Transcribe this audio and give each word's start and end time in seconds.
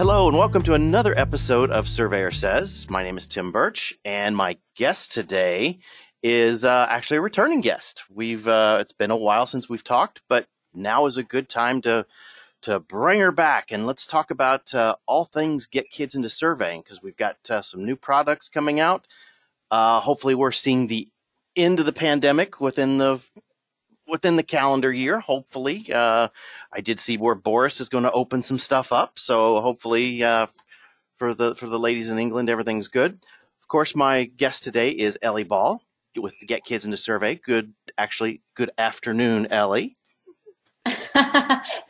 Hello, 0.00 0.28
and 0.28 0.38
welcome 0.38 0.62
to 0.62 0.72
another 0.72 1.12
episode 1.18 1.70
of 1.70 1.86
Surveyor 1.86 2.30
Says. 2.30 2.88
My 2.88 3.02
name 3.02 3.18
is 3.18 3.26
Tim 3.26 3.52
Burch, 3.52 3.92
and 4.02 4.34
my 4.34 4.56
guest 4.74 5.12
today 5.12 5.80
is 6.22 6.64
uh, 6.64 6.86
actually 6.88 7.18
a 7.18 7.20
returning 7.20 7.60
guest. 7.60 8.04
We've 8.08 8.48
uh, 8.48 8.78
it's 8.80 8.94
been 8.94 9.10
a 9.10 9.16
while 9.16 9.44
since 9.44 9.68
we've 9.68 9.84
talked, 9.84 10.22
but 10.26 10.46
now 10.72 11.04
is 11.04 11.18
a 11.18 11.22
good 11.22 11.50
time 11.50 11.82
to 11.82 12.06
to 12.62 12.80
bring 12.80 13.20
her 13.20 13.30
back 13.30 13.72
and 13.72 13.86
let's 13.86 14.06
talk 14.06 14.30
about 14.30 14.74
uh, 14.74 14.96
all 15.04 15.26
things 15.26 15.66
get 15.66 15.90
kids 15.90 16.14
into 16.14 16.30
surveying 16.30 16.80
because 16.80 17.02
we've 17.02 17.18
got 17.18 17.36
uh, 17.50 17.60
some 17.60 17.84
new 17.84 17.94
products 17.94 18.48
coming 18.48 18.80
out. 18.80 19.06
Uh, 19.70 20.00
hopefully, 20.00 20.34
we're 20.34 20.50
seeing 20.50 20.86
the 20.86 21.08
end 21.56 21.78
of 21.78 21.84
the 21.84 21.92
pandemic 21.92 22.58
within 22.58 22.96
the 22.96 23.20
within 24.10 24.36
the 24.36 24.42
calendar 24.42 24.92
year. 24.92 25.20
Hopefully, 25.20 25.90
uh, 25.92 26.28
I 26.72 26.80
did 26.80 27.00
see 27.00 27.16
where 27.16 27.34
Boris 27.34 27.80
is 27.80 27.88
going 27.88 28.04
to 28.04 28.12
open 28.12 28.42
some 28.42 28.58
stuff 28.58 28.92
up, 28.92 29.18
so 29.18 29.60
hopefully 29.60 30.22
uh, 30.22 30.46
for 31.16 31.34
the 31.34 31.54
for 31.54 31.66
the 31.66 31.78
ladies 31.78 32.10
in 32.10 32.18
England, 32.18 32.50
everything's 32.50 32.88
good. 32.88 33.18
Of 33.60 33.68
course, 33.68 33.94
my 33.94 34.24
guest 34.24 34.64
today 34.64 34.90
is 34.90 35.18
Ellie 35.22 35.44
Ball 35.44 35.82
with 36.16 36.34
Get 36.46 36.64
Kids 36.64 36.84
into 36.84 36.96
Survey. 36.96 37.36
Good, 37.36 37.72
actually, 37.96 38.42
good 38.54 38.70
afternoon, 38.78 39.46
Ellie. 39.50 39.96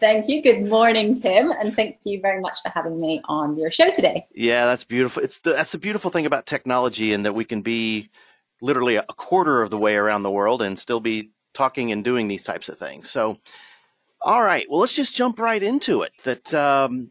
thank 0.00 0.28
you. 0.28 0.42
Good 0.42 0.68
morning, 0.68 1.18
Tim, 1.18 1.52
and 1.52 1.74
thank 1.74 1.98
you 2.04 2.20
very 2.20 2.40
much 2.40 2.58
for 2.62 2.70
having 2.70 3.00
me 3.00 3.20
on 3.26 3.56
your 3.56 3.70
show 3.70 3.90
today. 3.92 4.26
Yeah, 4.34 4.66
that's 4.66 4.84
beautiful. 4.84 5.22
It's 5.22 5.40
the, 5.40 5.52
that's 5.52 5.72
the 5.72 5.78
beautiful 5.78 6.10
thing 6.10 6.26
about 6.26 6.46
technology, 6.46 7.12
and 7.12 7.24
that 7.24 7.34
we 7.34 7.44
can 7.44 7.62
be 7.62 8.10
literally 8.60 8.96
a 8.96 9.04
quarter 9.04 9.62
of 9.62 9.70
the 9.70 9.78
way 9.78 9.94
around 9.94 10.22
the 10.22 10.30
world 10.30 10.60
and 10.60 10.78
still 10.78 11.00
be 11.00 11.30
talking 11.54 11.92
and 11.92 12.04
doing 12.04 12.28
these 12.28 12.42
types 12.42 12.68
of 12.68 12.78
things. 12.78 13.10
So, 13.10 13.38
all 14.20 14.42
right, 14.42 14.66
well, 14.70 14.80
let's 14.80 14.94
just 14.94 15.16
jump 15.16 15.38
right 15.38 15.62
into 15.62 16.02
it. 16.02 16.12
That 16.24 16.52
um, 16.54 17.10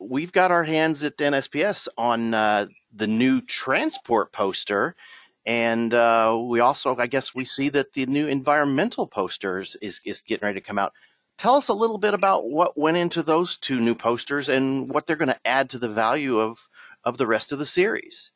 we've 0.00 0.32
got 0.32 0.50
our 0.50 0.64
hands 0.64 1.04
at 1.04 1.16
NSPS 1.16 1.88
on 1.96 2.34
uh, 2.34 2.66
the 2.92 3.06
new 3.06 3.40
transport 3.40 4.32
poster. 4.32 4.96
And 5.46 5.94
uh, 5.94 6.38
we 6.42 6.60
also, 6.60 6.96
I 6.96 7.06
guess, 7.06 7.34
we 7.34 7.44
see 7.44 7.68
that 7.70 7.92
the 7.92 8.06
new 8.06 8.26
environmental 8.26 9.06
posters 9.06 9.76
is, 9.80 10.00
is 10.04 10.22
getting 10.22 10.46
ready 10.46 10.60
to 10.60 10.66
come 10.66 10.78
out. 10.78 10.92
Tell 11.38 11.54
us 11.54 11.68
a 11.68 11.74
little 11.74 11.96
bit 11.96 12.12
about 12.12 12.50
what 12.50 12.76
went 12.76 12.98
into 12.98 13.22
those 13.22 13.56
two 13.56 13.80
new 13.80 13.94
posters 13.94 14.48
and 14.48 14.90
what 14.90 15.06
they're 15.06 15.16
going 15.16 15.28
to 15.28 15.46
add 15.46 15.70
to 15.70 15.78
the 15.78 15.88
value 15.88 16.38
of, 16.38 16.68
of 17.04 17.16
the 17.16 17.26
rest 17.26 17.52
of 17.52 17.58
the 17.58 17.66
series. 17.66 18.30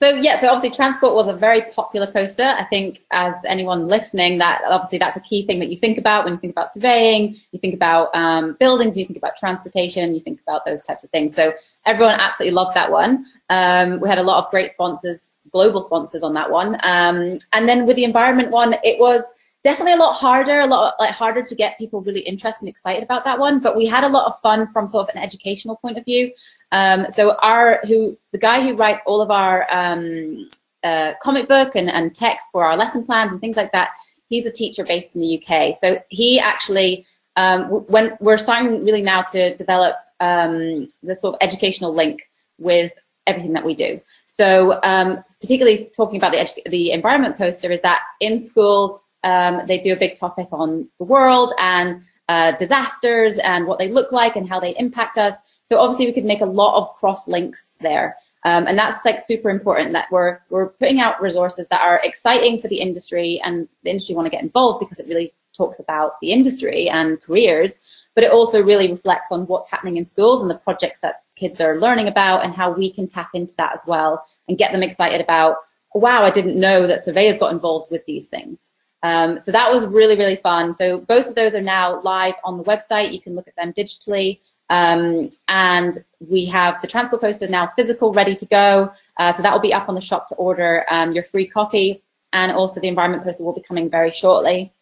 So 0.00 0.08
yeah, 0.08 0.40
so 0.40 0.48
obviously 0.48 0.74
transport 0.74 1.14
was 1.14 1.28
a 1.28 1.34
very 1.34 1.60
popular 1.60 2.06
poster. 2.06 2.42
I 2.42 2.64
think 2.64 3.02
as 3.10 3.34
anyone 3.46 3.86
listening, 3.86 4.38
that 4.38 4.62
obviously 4.66 4.96
that's 4.96 5.18
a 5.18 5.20
key 5.20 5.44
thing 5.44 5.58
that 5.58 5.68
you 5.68 5.76
think 5.76 5.98
about 5.98 6.24
when 6.24 6.32
you 6.32 6.38
think 6.38 6.52
about 6.52 6.70
surveying, 6.70 7.36
you 7.52 7.60
think 7.60 7.74
about 7.74 8.08
um, 8.16 8.56
buildings, 8.58 8.96
you 8.96 9.04
think 9.04 9.18
about 9.18 9.36
transportation, 9.36 10.14
you 10.14 10.20
think 10.20 10.40
about 10.40 10.64
those 10.64 10.80
types 10.80 11.04
of 11.04 11.10
things. 11.10 11.34
So 11.34 11.52
everyone 11.84 12.14
absolutely 12.18 12.54
loved 12.54 12.74
that 12.76 12.90
one. 12.90 13.26
Um, 13.50 14.00
we 14.00 14.08
had 14.08 14.16
a 14.16 14.22
lot 14.22 14.42
of 14.42 14.50
great 14.50 14.70
sponsors, 14.70 15.32
global 15.50 15.82
sponsors 15.82 16.22
on 16.22 16.32
that 16.32 16.50
one. 16.50 16.76
Um, 16.82 17.38
and 17.52 17.68
then 17.68 17.84
with 17.84 17.96
the 17.96 18.04
environment 18.04 18.50
one, 18.50 18.76
it 18.82 18.98
was 18.98 19.22
definitely 19.62 19.92
a 19.92 19.96
lot 19.96 20.14
harder, 20.14 20.60
a 20.60 20.66
lot 20.66 20.94
like 20.98 21.10
harder 21.10 21.42
to 21.42 21.54
get 21.54 21.76
people 21.76 22.00
really 22.00 22.20
interested 22.20 22.62
and 22.62 22.70
excited 22.70 23.02
about 23.02 23.24
that 23.24 23.38
one. 23.38 23.60
But 23.60 23.76
we 23.76 23.84
had 23.84 24.04
a 24.04 24.08
lot 24.08 24.26
of 24.28 24.40
fun 24.40 24.66
from 24.68 24.88
sort 24.88 25.10
of 25.10 25.14
an 25.14 25.22
educational 25.22 25.76
point 25.76 25.98
of 25.98 26.06
view. 26.06 26.32
Um, 26.72 27.06
so 27.10 27.36
our 27.42 27.80
who 27.86 28.16
the 28.32 28.38
guy 28.38 28.62
who 28.62 28.76
writes 28.76 29.00
all 29.06 29.20
of 29.20 29.30
our 29.30 29.66
um, 29.72 30.48
uh, 30.84 31.12
comic 31.22 31.48
book 31.48 31.74
and, 31.74 31.90
and 31.90 32.14
text 32.14 32.48
for 32.52 32.64
our 32.64 32.76
lesson 32.76 33.04
plans 33.04 33.32
and 33.32 33.40
things 33.40 33.56
like 33.56 33.72
that, 33.72 33.90
he's 34.28 34.46
a 34.46 34.52
teacher 34.52 34.84
based 34.84 35.14
in 35.14 35.20
the 35.20 35.42
UK. 35.42 35.74
So 35.74 35.98
he 36.08 36.38
actually 36.38 37.06
um, 37.36 37.64
when 37.64 38.16
we're 38.20 38.38
starting 38.38 38.84
really 38.84 39.02
now 39.02 39.22
to 39.22 39.56
develop 39.56 39.96
um, 40.20 40.86
the 41.02 41.16
sort 41.16 41.34
of 41.34 41.38
educational 41.40 41.94
link 41.94 42.28
with 42.58 42.92
everything 43.26 43.52
that 43.52 43.64
we 43.64 43.74
do. 43.74 44.00
So 44.26 44.80
um, 44.82 45.22
particularly 45.40 45.90
talking 45.96 46.16
about 46.16 46.32
the, 46.32 46.70
the 46.70 46.92
environment 46.92 47.38
poster 47.38 47.70
is 47.70 47.80
that 47.82 48.02
in 48.20 48.38
schools 48.38 49.00
um, 49.24 49.62
they 49.66 49.78
do 49.78 49.92
a 49.92 49.96
big 49.96 50.14
topic 50.16 50.48
on 50.52 50.88
the 50.98 51.04
world 51.04 51.52
and 51.58 52.02
uh, 52.30 52.52
disasters 52.52 53.38
and 53.38 53.66
what 53.66 53.80
they 53.80 53.90
look 53.90 54.12
like 54.12 54.36
and 54.36 54.48
how 54.48 54.60
they 54.60 54.72
impact 54.78 55.18
us. 55.18 55.34
So 55.64 55.80
obviously 55.80 56.06
we 56.06 56.12
could 56.12 56.24
make 56.24 56.42
a 56.42 56.46
lot 56.62 56.78
of 56.78 56.94
cross 56.94 57.26
links 57.26 57.76
there. 57.80 58.16
Um, 58.44 58.68
and 58.68 58.78
that's 58.78 59.04
like 59.04 59.20
super 59.20 59.50
important 59.50 59.92
that 59.94 60.06
we're, 60.12 60.38
we're 60.48 60.68
putting 60.68 61.00
out 61.00 61.20
resources 61.20 61.66
that 61.68 61.80
are 61.80 62.00
exciting 62.04 62.60
for 62.60 62.68
the 62.68 62.80
industry 62.80 63.40
and 63.44 63.68
the 63.82 63.90
industry 63.90 64.14
want 64.14 64.26
to 64.26 64.30
get 64.30 64.44
involved 64.44 64.78
because 64.78 65.00
it 65.00 65.08
really 65.08 65.34
talks 65.56 65.80
about 65.80 66.20
the 66.20 66.30
industry 66.30 66.88
and 66.88 67.20
careers, 67.20 67.80
but 68.14 68.22
it 68.22 68.30
also 68.30 68.62
really 68.62 68.88
reflects 68.88 69.32
on 69.32 69.48
what's 69.48 69.68
happening 69.68 69.96
in 69.96 70.04
schools 70.04 70.40
and 70.40 70.48
the 70.48 70.54
projects 70.54 71.00
that 71.00 71.22
kids 71.34 71.60
are 71.60 71.80
learning 71.80 72.06
about 72.06 72.44
and 72.44 72.54
how 72.54 72.70
we 72.70 72.92
can 72.92 73.08
tap 73.08 73.30
into 73.34 73.54
that 73.56 73.74
as 73.74 73.82
well 73.88 74.24
and 74.46 74.56
get 74.56 74.70
them 74.70 74.84
excited 74.84 75.20
about, 75.20 75.56
wow, 75.94 76.22
I 76.22 76.30
didn't 76.30 76.58
know 76.58 76.86
that 76.86 77.02
surveyors 77.02 77.38
got 77.38 77.52
involved 77.52 77.90
with 77.90 78.06
these 78.06 78.28
things. 78.28 78.70
Um, 79.02 79.40
so 79.40 79.50
that 79.52 79.70
was 79.72 79.86
really, 79.86 80.16
really 80.16 80.36
fun. 80.36 80.72
So 80.72 80.98
both 80.98 81.26
of 81.26 81.34
those 81.34 81.54
are 81.54 81.62
now 81.62 82.00
live 82.02 82.34
on 82.44 82.58
the 82.58 82.64
website. 82.64 83.12
You 83.12 83.20
can 83.20 83.34
look 83.34 83.48
at 83.48 83.56
them 83.56 83.72
digitally. 83.72 84.40
Um, 84.68 85.30
and 85.48 85.98
we 86.20 86.44
have 86.46 86.80
the 86.80 86.86
transport 86.86 87.22
poster 87.22 87.48
now 87.48 87.68
physical, 87.74 88.12
ready 88.12 88.36
to 88.36 88.46
go. 88.46 88.92
Uh, 89.16 89.32
so 89.32 89.42
that 89.42 89.52
will 89.52 89.60
be 89.60 89.74
up 89.74 89.88
on 89.88 89.94
the 89.94 90.00
shop 90.00 90.28
to 90.28 90.34
order 90.36 90.84
um, 90.90 91.12
your 91.12 91.24
free 91.24 91.46
copy. 91.46 92.02
And 92.32 92.52
also 92.52 92.80
the 92.80 92.88
environment 92.88 93.24
poster 93.24 93.42
will 93.42 93.52
be 93.52 93.62
coming 93.62 93.90
very 93.90 94.12
shortly. 94.12 94.72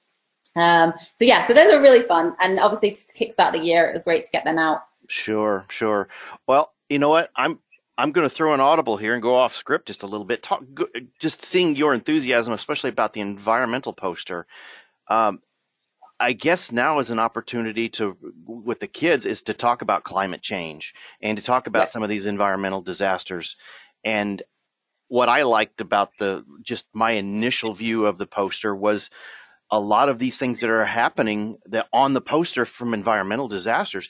Um, 0.56 0.92
so 1.14 1.24
yeah, 1.24 1.46
so 1.46 1.54
those 1.54 1.72
are 1.72 1.80
really 1.80 2.02
fun. 2.02 2.34
And 2.40 2.58
obviously 2.60 2.90
to 2.90 2.98
kickstart 3.18 3.52
the 3.52 3.60
year, 3.60 3.86
it 3.86 3.92
was 3.94 4.02
great 4.02 4.24
to 4.26 4.30
get 4.30 4.44
them 4.44 4.58
out. 4.58 4.82
Sure, 5.08 5.64
sure. 5.70 6.08
Well, 6.46 6.74
you 6.90 6.98
know 6.98 7.08
what? 7.08 7.30
I'm 7.36 7.58
I'm 7.98 8.12
going 8.12 8.26
to 8.26 8.34
throw 8.34 8.54
an 8.54 8.60
audible 8.60 8.96
here 8.96 9.12
and 9.12 9.22
go 9.22 9.34
off 9.34 9.56
script 9.56 9.88
just 9.88 10.04
a 10.04 10.06
little 10.06 10.24
bit. 10.24 10.42
Talk, 10.42 10.62
just 11.18 11.42
seeing 11.42 11.74
your 11.74 11.92
enthusiasm, 11.92 12.52
especially 12.52 12.90
about 12.90 13.12
the 13.12 13.20
environmental 13.20 13.92
poster. 13.92 14.46
Um, 15.08 15.40
I 16.20 16.32
guess 16.32 16.70
now 16.70 17.00
is 17.00 17.10
an 17.10 17.18
opportunity 17.18 17.88
to, 17.90 18.16
with 18.46 18.78
the 18.78 18.86
kids, 18.86 19.26
is 19.26 19.42
to 19.42 19.54
talk 19.54 19.82
about 19.82 20.04
climate 20.04 20.42
change 20.42 20.94
and 21.20 21.36
to 21.36 21.44
talk 21.44 21.66
about 21.66 21.90
some 21.90 22.04
of 22.04 22.08
these 22.08 22.26
environmental 22.26 22.82
disasters. 22.82 23.56
And 24.04 24.42
what 25.08 25.28
I 25.28 25.42
liked 25.42 25.80
about 25.80 26.10
the 26.18 26.44
just 26.62 26.86
my 26.92 27.12
initial 27.12 27.72
view 27.72 28.06
of 28.06 28.18
the 28.18 28.26
poster 28.26 28.74
was 28.76 29.10
a 29.70 29.80
lot 29.80 30.08
of 30.08 30.18
these 30.18 30.38
things 30.38 30.60
that 30.60 30.70
are 30.70 30.84
happening 30.84 31.58
that 31.66 31.88
on 31.92 32.14
the 32.14 32.20
poster 32.20 32.64
from 32.64 32.94
environmental 32.94 33.48
disasters 33.48 34.08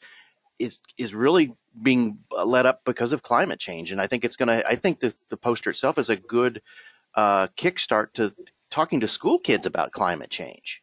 is 0.58 0.80
is 0.96 1.14
really 1.14 1.54
being 1.82 2.18
led 2.30 2.66
up 2.66 2.82
because 2.84 3.12
of 3.12 3.22
climate 3.22 3.58
change. 3.58 3.92
And 3.92 4.00
I 4.00 4.06
think 4.06 4.24
it's 4.24 4.36
going 4.36 4.48
to, 4.48 4.66
I 4.66 4.74
think 4.74 5.00
the, 5.00 5.14
the 5.28 5.36
poster 5.36 5.70
itself 5.70 5.98
is 5.98 6.10
a 6.10 6.16
good 6.16 6.62
uh, 7.14 7.48
kickstart 7.56 8.12
to 8.14 8.34
talking 8.70 9.00
to 9.00 9.08
school 9.08 9.38
kids 9.38 9.66
about 9.66 9.92
climate 9.92 10.30
change. 10.30 10.82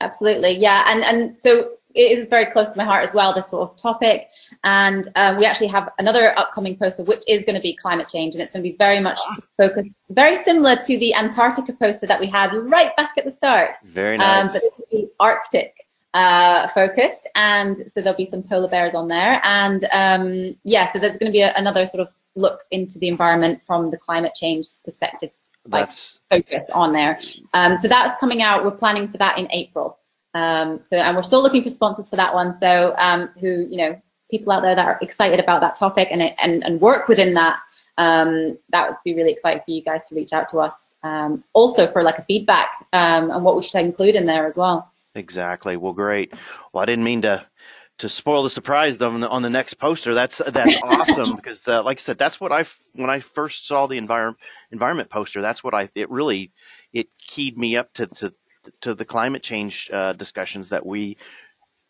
Absolutely. 0.00 0.56
Yeah. 0.58 0.84
And, 0.88 1.02
and 1.04 1.36
so 1.40 1.70
it 1.94 2.18
is 2.18 2.26
very 2.26 2.46
close 2.46 2.70
to 2.70 2.78
my 2.78 2.84
heart 2.84 3.04
as 3.04 3.14
well, 3.14 3.32
this 3.32 3.50
sort 3.50 3.70
of 3.70 3.76
topic. 3.76 4.28
And 4.64 5.08
um, 5.14 5.36
we 5.36 5.46
actually 5.46 5.68
have 5.68 5.90
another 5.98 6.36
upcoming 6.38 6.76
poster, 6.76 7.04
which 7.04 7.22
is 7.28 7.44
going 7.44 7.54
to 7.54 7.60
be 7.60 7.74
climate 7.74 8.08
change. 8.08 8.34
And 8.34 8.42
it's 8.42 8.50
going 8.50 8.64
to 8.64 8.68
be 8.68 8.76
very 8.76 9.00
much 9.00 9.18
ah. 9.20 9.36
focused, 9.56 9.92
very 10.10 10.36
similar 10.36 10.76
to 10.76 10.98
the 10.98 11.14
Antarctica 11.14 11.72
poster 11.72 12.06
that 12.06 12.18
we 12.18 12.26
had 12.26 12.52
right 12.52 12.94
back 12.96 13.12
at 13.16 13.24
the 13.24 13.30
start. 13.30 13.76
Very 13.84 14.18
nice. 14.18 14.54
Um, 14.54 14.60
but 14.90 15.04
Arctic 15.20 15.86
uh, 16.14 16.68
focused, 16.68 17.28
and 17.34 17.76
so 17.78 18.00
there'll 18.00 18.16
be 18.16 18.24
some 18.24 18.42
polar 18.42 18.68
bears 18.68 18.94
on 18.94 19.08
there, 19.08 19.40
and 19.44 19.84
um, 19.92 20.56
yeah, 20.64 20.86
so 20.86 20.98
there's 20.98 21.16
going 21.16 21.30
to 21.30 21.32
be 21.32 21.42
a, 21.42 21.52
another 21.56 21.86
sort 21.86 22.00
of 22.00 22.14
look 22.36 22.64
into 22.70 22.98
the 22.98 23.08
environment 23.08 23.60
from 23.66 23.90
the 23.90 23.96
climate 23.96 24.34
change 24.34 24.66
perspective. 24.84 25.30
That's 25.66 26.18
like, 26.30 26.46
focus 26.46 26.70
on 26.72 26.92
there. 26.92 27.20
Um, 27.52 27.76
so 27.76 27.88
that's 27.88 28.18
coming 28.20 28.42
out. 28.42 28.64
We're 28.64 28.70
planning 28.70 29.08
for 29.08 29.18
that 29.18 29.38
in 29.38 29.50
April. 29.50 29.98
Um, 30.34 30.80
so 30.82 30.96
and 30.96 31.16
we're 31.16 31.22
still 31.22 31.42
looking 31.42 31.62
for 31.62 31.70
sponsors 31.70 32.08
for 32.08 32.16
that 32.16 32.34
one. 32.34 32.52
So 32.52 32.94
um, 32.98 33.30
who 33.40 33.66
you 33.68 33.76
know 33.76 34.00
people 34.30 34.52
out 34.52 34.62
there 34.62 34.74
that 34.74 34.86
are 34.86 34.98
excited 35.00 35.38
about 35.38 35.60
that 35.60 35.76
topic 35.76 36.08
and 36.10 36.22
and 36.22 36.64
and 36.64 36.80
work 36.80 37.08
within 37.08 37.34
that 37.34 37.58
um, 37.98 38.58
that 38.70 38.88
would 38.88 38.96
be 39.04 39.14
really 39.14 39.30
exciting 39.30 39.62
for 39.64 39.70
you 39.70 39.82
guys 39.82 40.04
to 40.08 40.14
reach 40.14 40.32
out 40.32 40.48
to 40.50 40.58
us. 40.58 40.94
Um, 41.02 41.44
also 41.52 41.90
for 41.90 42.02
like 42.02 42.18
a 42.18 42.22
feedback 42.22 42.86
um, 42.92 43.30
and 43.30 43.44
what 43.44 43.56
we 43.56 43.62
should 43.62 43.80
include 43.80 44.14
in 44.14 44.26
there 44.26 44.46
as 44.46 44.56
well. 44.56 44.90
Exactly. 45.14 45.76
Well, 45.76 45.92
great. 45.92 46.32
Well, 46.72 46.82
I 46.82 46.86
didn't 46.86 47.04
mean 47.04 47.22
to 47.22 47.46
to 47.98 48.08
spoil 48.08 48.42
the 48.42 48.50
surprise 48.50 49.00
on 49.00 49.20
the 49.20 49.28
on 49.28 49.42
the 49.42 49.50
next 49.50 49.74
poster. 49.74 50.14
That's 50.14 50.38
that's 50.48 50.76
awesome 50.82 51.36
because, 51.36 51.66
uh, 51.68 51.82
like 51.84 51.98
I 51.98 52.00
said, 52.00 52.18
that's 52.18 52.40
what 52.40 52.50
I 52.52 52.64
when 52.94 53.10
I 53.10 53.20
first 53.20 53.66
saw 53.68 53.86
the 53.86 53.98
environment 53.98 54.38
environment 54.72 55.10
poster. 55.10 55.40
That's 55.40 55.62
what 55.62 55.74
I 55.74 55.88
it 55.94 56.10
really 56.10 56.52
it 56.92 57.08
keyed 57.18 57.56
me 57.56 57.76
up 57.76 57.92
to 57.94 58.06
to 58.08 58.34
to 58.80 58.94
the 58.94 59.04
climate 59.04 59.42
change 59.42 59.88
uh, 59.92 60.14
discussions 60.14 60.70
that 60.70 60.84
we 60.84 61.16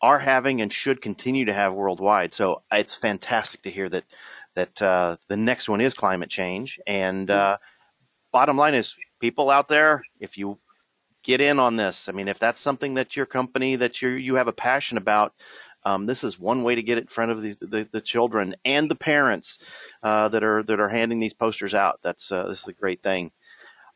are 0.01 0.19
having 0.19 0.61
and 0.61 0.71
should 0.73 1.01
continue 1.01 1.45
to 1.45 1.53
have 1.53 1.73
worldwide. 1.73 2.33
So 2.33 2.63
it's 2.71 2.95
fantastic 2.95 3.63
to 3.63 3.71
hear 3.71 3.89
that 3.89 4.05
that 4.55 4.81
uh, 4.81 5.17
the 5.29 5.37
next 5.37 5.69
one 5.69 5.81
is 5.81 5.93
climate 5.93 6.29
change. 6.29 6.79
And 6.87 7.29
uh, 7.31 7.57
bottom 8.31 8.57
line 8.57 8.73
is, 8.73 8.95
people 9.19 9.49
out 9.49 9.67
there, 9.67 10.03
if 10.19 10.37
you 10.37 10.59
get 11.25 11.41
in 11.41 11.59
on 11.59 11.75
this, 11.75 12.07
I 12.07 12.11
mean, 12.11 12.27
if 12.27 12.39
that's 12.39 12.59
something 12.59 12.93
that 12.93 13.15
your 13.15 13.25
company 13.25 13.75
that 13.75 14.01
you 14.01 14.09
you 14.09 14.35
have 14.35 14.47
a 14.47 14.53
passion 14.53 14.97
about, 14.97 15.33
um, 15.83 16.05
this 16.05 16.23
is 16.23 16.39
one 16.39 16.63
way 16.63 16.75
to 16.75 16.83
get 16.83 16.97
it 16.97 17.01
in 17.01 17.07
front 17.07 17.31
of 17.31 17.41
the, 17.41 17.55
the, 17.59 17.87
the 17.91 18.01
children 18.01 18.55
and 18.63 18.89
the 18.89 18.95
parents 18.95 19.59
uh, 20.03 20.29
that 20.29 20.43
are 20.43 20.63
that 20.63 20.79
are 20.79 20.89
handing 20.89 21.19
these 21.19 21.33
posters 21.33 21.73
out. 21.73 21.99
That's 22.03 22.31
uh, 22.31 22.47
this 22.47 22.61
is 22.61 22.67
a 22.67 22.73
great 22.73 23.03
thing. 23.03 23.31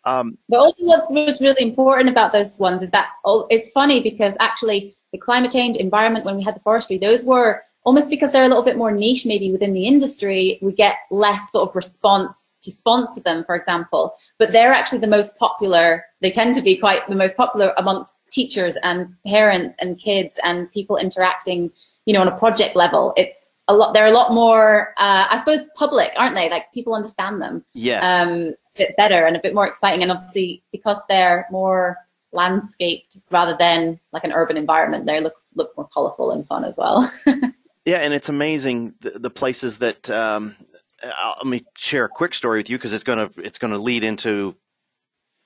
Um, 0.06 0.38
but 0.48 0.58
also, 0.58 0.84
what's, 0.84 1.10
what's 1.10 1.42
really 1.42 1.64
important 1.64 2.10
about 2.10 2.31
those 2.31 2.58
ones 2.58 2.81
is 2.81 2.92
that 2.92 3.10
oh, 3.26 3.48
it's 3.50 3.70
funny 3.70 4.02
because 4.02 4.36
actually 4.40 4.98
the 5.12 5.18
climate 5.18 5.52
change, 5.52 5.78
environment, 5.78 6.25
when 6.25 6.36
we 6.36 6.44
had 6.44 6.56
the 6.56 6.60
forestry, 6.62 6.98
those 6.98 7.24
were 7.24 7.64
almost 7.89 8.07
because 8.07 8.31
they're 8.31 8.44
a 8.44 8.47
little 8.47 8.62
bit 8.62 8.77
more 8.77 8.91
niche 8.91 9.25
maybe 9.25 9.51
within 9.51 9.74
the 9.74 9.88
industry, 9.88 10.59
we 10.62 10.71
get 10.71 10.97
less 11.09 11.51
sort 11.51 11.68
of 11.68 11.75
response 11.75 12.56
to 12.62 12.71
sponsor 12.71 13.19
them, 13.19 13.44
for 13.45 13.56
example. 13.56 14.13
But 14.38 14.51
they're 14.51 14.71
actually 14.71 15.00
the 15.00 15.07
most 15.07 15.36
popular, 15.39 16.06
they 16.21 16.30
tend 16.30 16.53
to 16.53 16.62
be 16.62 16.77
quite 16.77 17.07
the 17.09 17.15
most 17.15 17.36
popular 17.36 17.74
amongst 17.77 18.19
teachers 18.31 18.77
and 18.83 19.15
parents 19.25 19.75
and 19.80 19.97
kids 19.97 20.38
and 20.44 20.71
people 20.71 20.97
interacting, 20.97 21.71
you 22.06 22.13
know, 22.13 22.21
on 22.21 22.27
a 22.27 22.38
project 22.38 22.75
level. 22.75 23.12
It's 23.18 23.44
a 23.68 23.74
lot, 23.74 23.95
they're 23.95 24.06
a 24.06 24.12
lot 24.12 24.33
more, 24.33 24.89
uh, 25.00 25.25
I 25.27 25.39
suppose, 25.39 25.62
public, 25.75 26.12
aren't 26.15 26.36
they? 26.36 26.47
Like 26.47 26.71
people 26.71 26.94
understand 26.94 27.41
them. 27.41 27.65
Yes. 27.74 28.03
Um, 28.03 28.53
a 28.75 28.77
bit 28.77 28.95
better 28.97 29.25
and 29.25 29.36
a 29.36 29.41
bit 29.41 29.56
more 29.56 29.68
exciting. 29.68 30.03
And 30.03 30.12
obviously, 30.12 30.62
because 30.71 31.01
they're 31.09 31.47
more 31.50 31.97
landscaped 32.33 33.18
rather 33.31 33.57
than 33.57 34.00
like 34.13 34.24
an 34.24 34.31
urban 34.31 34.57
environment, 34.57 35.07
they 35.07 35.19
look, 35.21 35.38
look 35.56 35.75
more 35.75 35.89
colorful 35.91 36.30
and 36.30 36.45
fun 36.45 36.63
as 36.65 36.77
well. 36.77 37.12
Yeah, 37.86 37.98
and 37.98 38.14
it's 38.14 38.30
amazing 38.30 38.96
the, 39.02 39.12
the 39.12 39.30
places 39.30 39.80
that. 39.80 40.10
Um, 40.10 40.56
let 41.02 41.46
me 41.46 41.64
share 41.78 42.04
a 42.04 42.10
quick 42.10 42.34
story 42.34 42.60
with 42.60 42.70
you 42.70 42.78
because 42.78 42.94
it's 42.94 43.06
gonna 43.06 43.30
it's 43.38 43.58
gonna 43.58 43.78
lead 43.78 44.04
into 44.04 44.56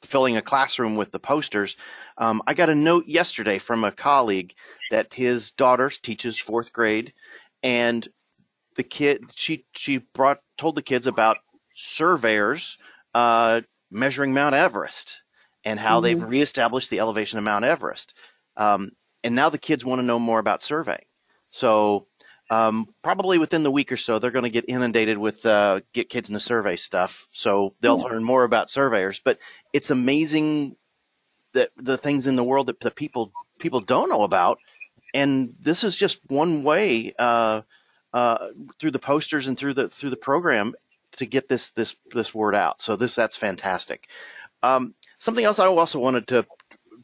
filling 0.01 0.35
a 0.35 0.41
classroom 0.41 0.95
with 0.95 1.11
the 1.11 1.19
posters. 1.19 1.77
Um, 2.17 2.41
I 2.47 2.53
got 2.53 2.69
a 2.69 2.75
note 2.75 3.07
yesterday 3.07 3.59
from 3.59 3.83
a 3.83 3.91
colleague 3.91 4.53
that 4.91 5.13
his 5.13 5.51
daughter 5.51 5.89
teaches 5.89 6.37
fourth 6.37 6.73
grade, 6.73 7.13
and 7.61 8.07
the 8.75 8.83
kid 8.83 9.25
she 9.35 9.65
she 9.75 9.97
brought 9.97 10.39
told 10.57 10.75
the 10.75 10.81
kids 10.81 11.07
about 11.07 11.37
surveyors 11.75 12.77
uh, 13.13 13.61
measuring 13.91 14.33
Mount 14.33 14.55
Everest 14.55 15.21
and 15.63 15.79
how 15.79 15.97
mm-hmm. 15.97 16.03
they've 16.03 16.23
reestablished 16.23 16.89
the 16.89 16.99
elevation 16.99 17.37
of 17.37 17.45
Mount 17.45 17.65
Everest. 17.65 18.13
Um, 18.57 18.91
and 19.23 19.35
now 19.35 19.49
the 19.49 19.57
kids 19.57 19.85
want 19.85 19.99
to 19.99 20.05
know 20.05 20.19
more 20.19 20.39
about 20.39 20.61
surveying. 20.61 21.05
So 21.49 22.07
um, 22.49 22.87
probably 23.01 23.37
within 23.37 23.63
the 23.63 23.71
week 23.71 23.91
or 23.91 23.97
so, 23.97 24.19
they're 24.19 24.31
going 24.31 24.43
to 24.43 24.49
get 24.49 24.65
inundated 24.67 25.17
with 25.17 25.45
uh, 25.45 25.81
get 25.93 26.09
kids 26.09 26.29
in 26.29 26.33
the 26.33 26.39
survey 26.39 26.75
stuff. 26.75 27.27
So 27.31 27.73
they'll 27.81 27.97
yeah. 27.97 28.05
learn 28.05 28.23
more 28.23 28.43
about 28.43 28.69
surveyors. 28.69 29.19
But 29.23 29.39
it's 29.71 29.89
amazing 29.89 30.75
that 31.53 31.69
the 31.77 31.97
things 31.97 32.27
in 32.27 32.35
the 32.35 32.43
world 32.43 32.67
that 32.67 32.79
the 32.79 32.91
people 32.91 33.31
people 33.59 33.79
don't 33.79 34.09
know 34.09 34.23
about, 34.23 34.59
and 35.13 35.55
this 35.59 35.83
is 35.83 35.95
just 35.95 36.19
one 36.27 36.63
way 36.63 37.13
uh, 37.17 37.61
uh, 38.13 38.49
through 38.79 38.91
the 38.91 38.99
posters 38.99 39.47
and 39.47 39.57
through 39.57 39.73
the 39.73 39.89
through 39.89 40.09
the 40.09 40.17
program 40.17 40.73
to 41.13 41.25
get 41.25 41.47
this 41.47 41.71
this 41.71 41.95
this 42.13 42.33
word 42.33 42.55
out. 42.55 42.81
So 42.81 42.95
this 42.95 43.15
that's 43.15 43.37
fantastic. 43.37 44.09
Um, 44.61 44.95
something 45.17 45.45
else 45.45 45.59
I 45.59 45.67
also 45.67 45.99
wanted 45.99 46.27
to 46.27 46.45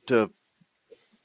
to 0.07 0.31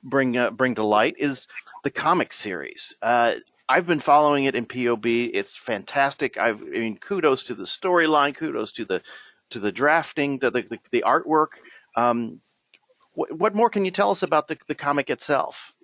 bring 0.02 0.36
uh, 0.36 0.50
bring 0.50 0.74
to 0.76 0.84
light 0.84 1.16
is 1.18 1.48
the 1.82 1.90
comic 1.90 2.32
series. 2.32 2.94
Uh, 3.02 3.34
I've 3.68 3.86
been 3.86 4.00
following 4.00 4.44
it 4.44 4.54
in 4.54 4.66
POB. 4.66 5.06
It's 5.06 5.56
fantastic. 5.56 6.38
I've, 6.38 6.62
I 6.62 6.78
mean, 6.78 6.98
kudos 6.98 7.42
to 7.44 7.54
the 7.54 7.64
storyline. 7.64 8.34
Kudos 8.34 8.72
to 8.72 8.84
the 8.84 9.02
to 9.50 9.58
the 9.58 9.72
drafting, 9.72 10.38
the 10.38 10.50
the, 10.50 10.78
the 10.90 11.04
artwork. 11.06 11.58
Um, 11.96 12.40
what, 13.14 13.32
what 13.32 13.54
more 13.54 13.70
can 13.70 13.84
you 13.84 13.90
tell 13.90 14.10
us 14.10 14.22
about 14.22 14.48
the, 14.48 14.58
the 14.66 14.74
comic 14.74 15.08
itself? 15.10 15.74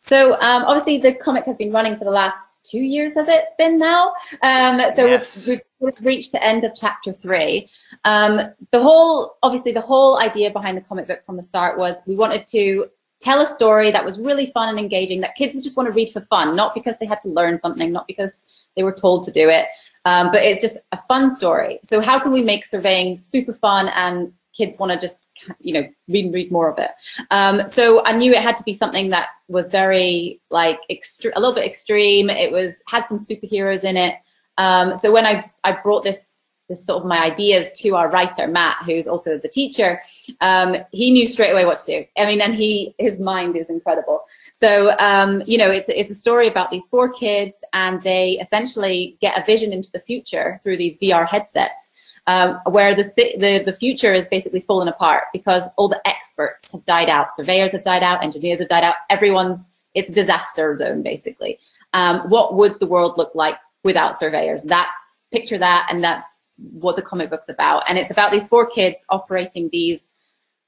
So 0.00 0.34
um, 0.34 0.64
obviously 0.64 0.98
the 0.98 1.12
comic 1.14 1.44
has 1.44 1.56
been 1.56 1.72
running 1.72 1.96
for 1.96 2.04
the 2.04 2.10
last 2.10 2.50
two 2.62 2.78
years, 2.78 3.14
has 3.14 3.28
it 3.28 3.46
been 3.58 3.78
now? 3.78 4.12
Um, 4.42 4.80
so 4.94 5.06
yes. 5.06 5.46
we've, 5.46 5.60
we've, 5.80 6.00
reached 6.00 6.32
the 6.32 6.44
end 6.44 6.64
of 6.64 6.72
chapter 6.76 7.12
three. 7.12 7.68
Um, 8.04 8.40
the 8.70 8.80
whole, 8.80 9.38
obviously 9.42 9.72
the 9.72 9.80
whole 9.80 10.20
idea 10.20 10.50
behind 10.50 10.76
the 10.76 10.82
comic 10.82 11.08
book 11.08 11.24
from 11.26 11.36
the 11.36 11.42
start 11.42 11.78
was 11.78 12.00
we 12.06 12.14
wanted 12.14 12.46
to 12.48 12.86
tell 13.20 13.40
a 13.40 13.46
story 13.46 13.90
that 13.90 14.04
was 14.04 14.20
really 14.20 14.46
fun 14.46 14.68
and 14.68 14.78
engaging 14.78 15.20
that 15.20 15.34
kids 15.34 15.54
would 15.54 15.64
just 15.64 15.76
want 15.76 15.88
to 15.88 15.92
read 15.92 16.10
for 16.10 16.20
fun, 16.22 16.54
not 16.54 16.74
because 16.74 16.96
they 16.98 17.06
had 17.06 17.20
to 17.20 17.28
learn 17.28 17.58
something, 17.58 17.92
not 17.92 18.06
because 18.06 18.42
they 18.76 18.82
were 18.82 18.92
told 18.92 19.24
to 19.24 19.30
do 19.30 19.48
it, 19.48 19.66
um, 20.04 20.30
but 20.30 20.42
it's 20.42 20.62
just 20.62 20.78
a 20.92 20.96
fun 20.96 21.34
story. 21.34 21.80
So 21.82 22.00
how 22.00 22.18
can 22.18 22.32
we 22.32 22.42
make 22.42 22.64
surveying 22.64 23.16
super 23.16 23.52
fun 23.52 23.88
and 23.88 24.32
kids 24.52 24.78
want 24.78 24.92
to 24.92 24.98
just, 24.98 25.26
you 25.60 25.72
know, 25.72 25.88
read 26.08 26.32
read 26.32 26.52
more 26.52 26.70
of 26.70 26.78
it? 26.78 26.90
Um, 27.30 27.66
so 27.66 28.04
I 28.04 28.12
knew 28.12 28.32
it 28.32 28.42
had 28.42 28.56
to 28.58 28.64
be 28.64 28.74
something 28.74 29.10
that 29.10 29.28
was 29.48 29.68
very 29.70 30.40
like 30.50 30.78
extre- 30.90 31.32
a 31.34 31.40
little 31.40 31.54
bit 31.54 31.66
extreme. 31.66 32.30
It 32.30 32.52
was 32.52 32.82
had 32.86 33.06
some 33.06 33.18
superheroes 33.18 33.82
in 33.82 33.96
it. 33.96 34.14
Um, 34.58 34.96
so 34.96 35.12
when 35.12 35.26
I, 35.26 35.50
I 35.64 35.72
brought 35.72 36.04
this 36.04 36.37
this 36.68 36.84
sort 36.84 37.02
of 37.02 37.08
my 37.08 37.18
ideas 37.18 37.70
to 37.76 37.96
our 37.96 38.10
writer 38.10 38.46
Matt, 38.46 38.76
who's 38.84 39.08
also 39.08 39.38
the 39.38 39.48
teacher, 39.48 40.00
um, 40.40 40.76
he 40.92 41.10
knew 41.10 41.26
straight 41.26 41.50
away 41.50 41.64
what 41.64 41.78
to 41.78 41.86
do. 41.86 42.04
I 42.16 42.26
mean, 42.26 42.40
and 42.40 42.54
he 42.54 42.94
his 42.98 43.18
mind 43.18 43.56
is 43.56 43.70
incredible. 43.70 44.22
So 44.52 44.96
um, 44.98 45.42
you 45.46 45.58
know, 45.58 45.70
it's 45.70 45.88
it's 45.88 46.10
a 46.10 46.14
story 46.14 46.46
about 46.46 46.70
these 46.70 46.86
four 46.86 47.10
kids, 47.10 47.64
and 47.72 48.02
they 48.02 48.32
essentially 48.40 49.16
get 49.20 49.38
a 49.38 49.44
vision 49.44 49.72
into 49.72 49.90
the 49.92 50.00
future 50.00 50.60
through 50.62 50.76
these 50.76 50.98
VR 50.98 51.26
headsets. 51.26 51.88
Um, 52.26 52.60
where 52.66 52.94
the, 52.94 53.04
the 53.38 53.62
the 53.64 53.72
future 53.72 54.12
is 54.12 54.26
basically 54.26 54.60
falling 54.60 54.88
apart 54.88 55.24
because 55.32 55.62
all 55.78 55.88
the 55.88 56.06
experts 56.06 56.70
have 56.72 56.84
died 56.84 57.08
out, 57.08 57.32
surveyors 57.34 57.72
have 57.72 57.84
died 57.84 58.02
out, 58.02 58.22
engineers 58.22 58.58
have 58.58 58.68
died 58.68 58.84
out. 58.84 58.96
Everyone's 59.08 59.70
it's 59.94 60.12
disaster 60.12 60.76
zone 60.76 61.02
basically. 61.02 61.58
Um, 61.94 62.20
what 62.28 62.54
would 62.54 62.80
the 62.80 62.86
world 62.86 63.16
look 63.16 63.34
like 63.34 63.56
without 63.82 64.18
surveyors? 64.18 64.64
That's 64.64 64.96
picture 65.32 65.58
that, 65.58 65.88
and 65.90 66.04
that's 66.04 66.37
what 66.58 66.96
the 66.96 67.02
comic 67.02 67.30
book's 67.30 67.48
about. 67.48 67.82
And 67.88 67.98
it's 67.98 68.10
about 68.10 68.30
these 68.30 68.46
four 68.46 68.66
kids 68.66 69.04
operating 69.08 69.68
these 69.70 70.08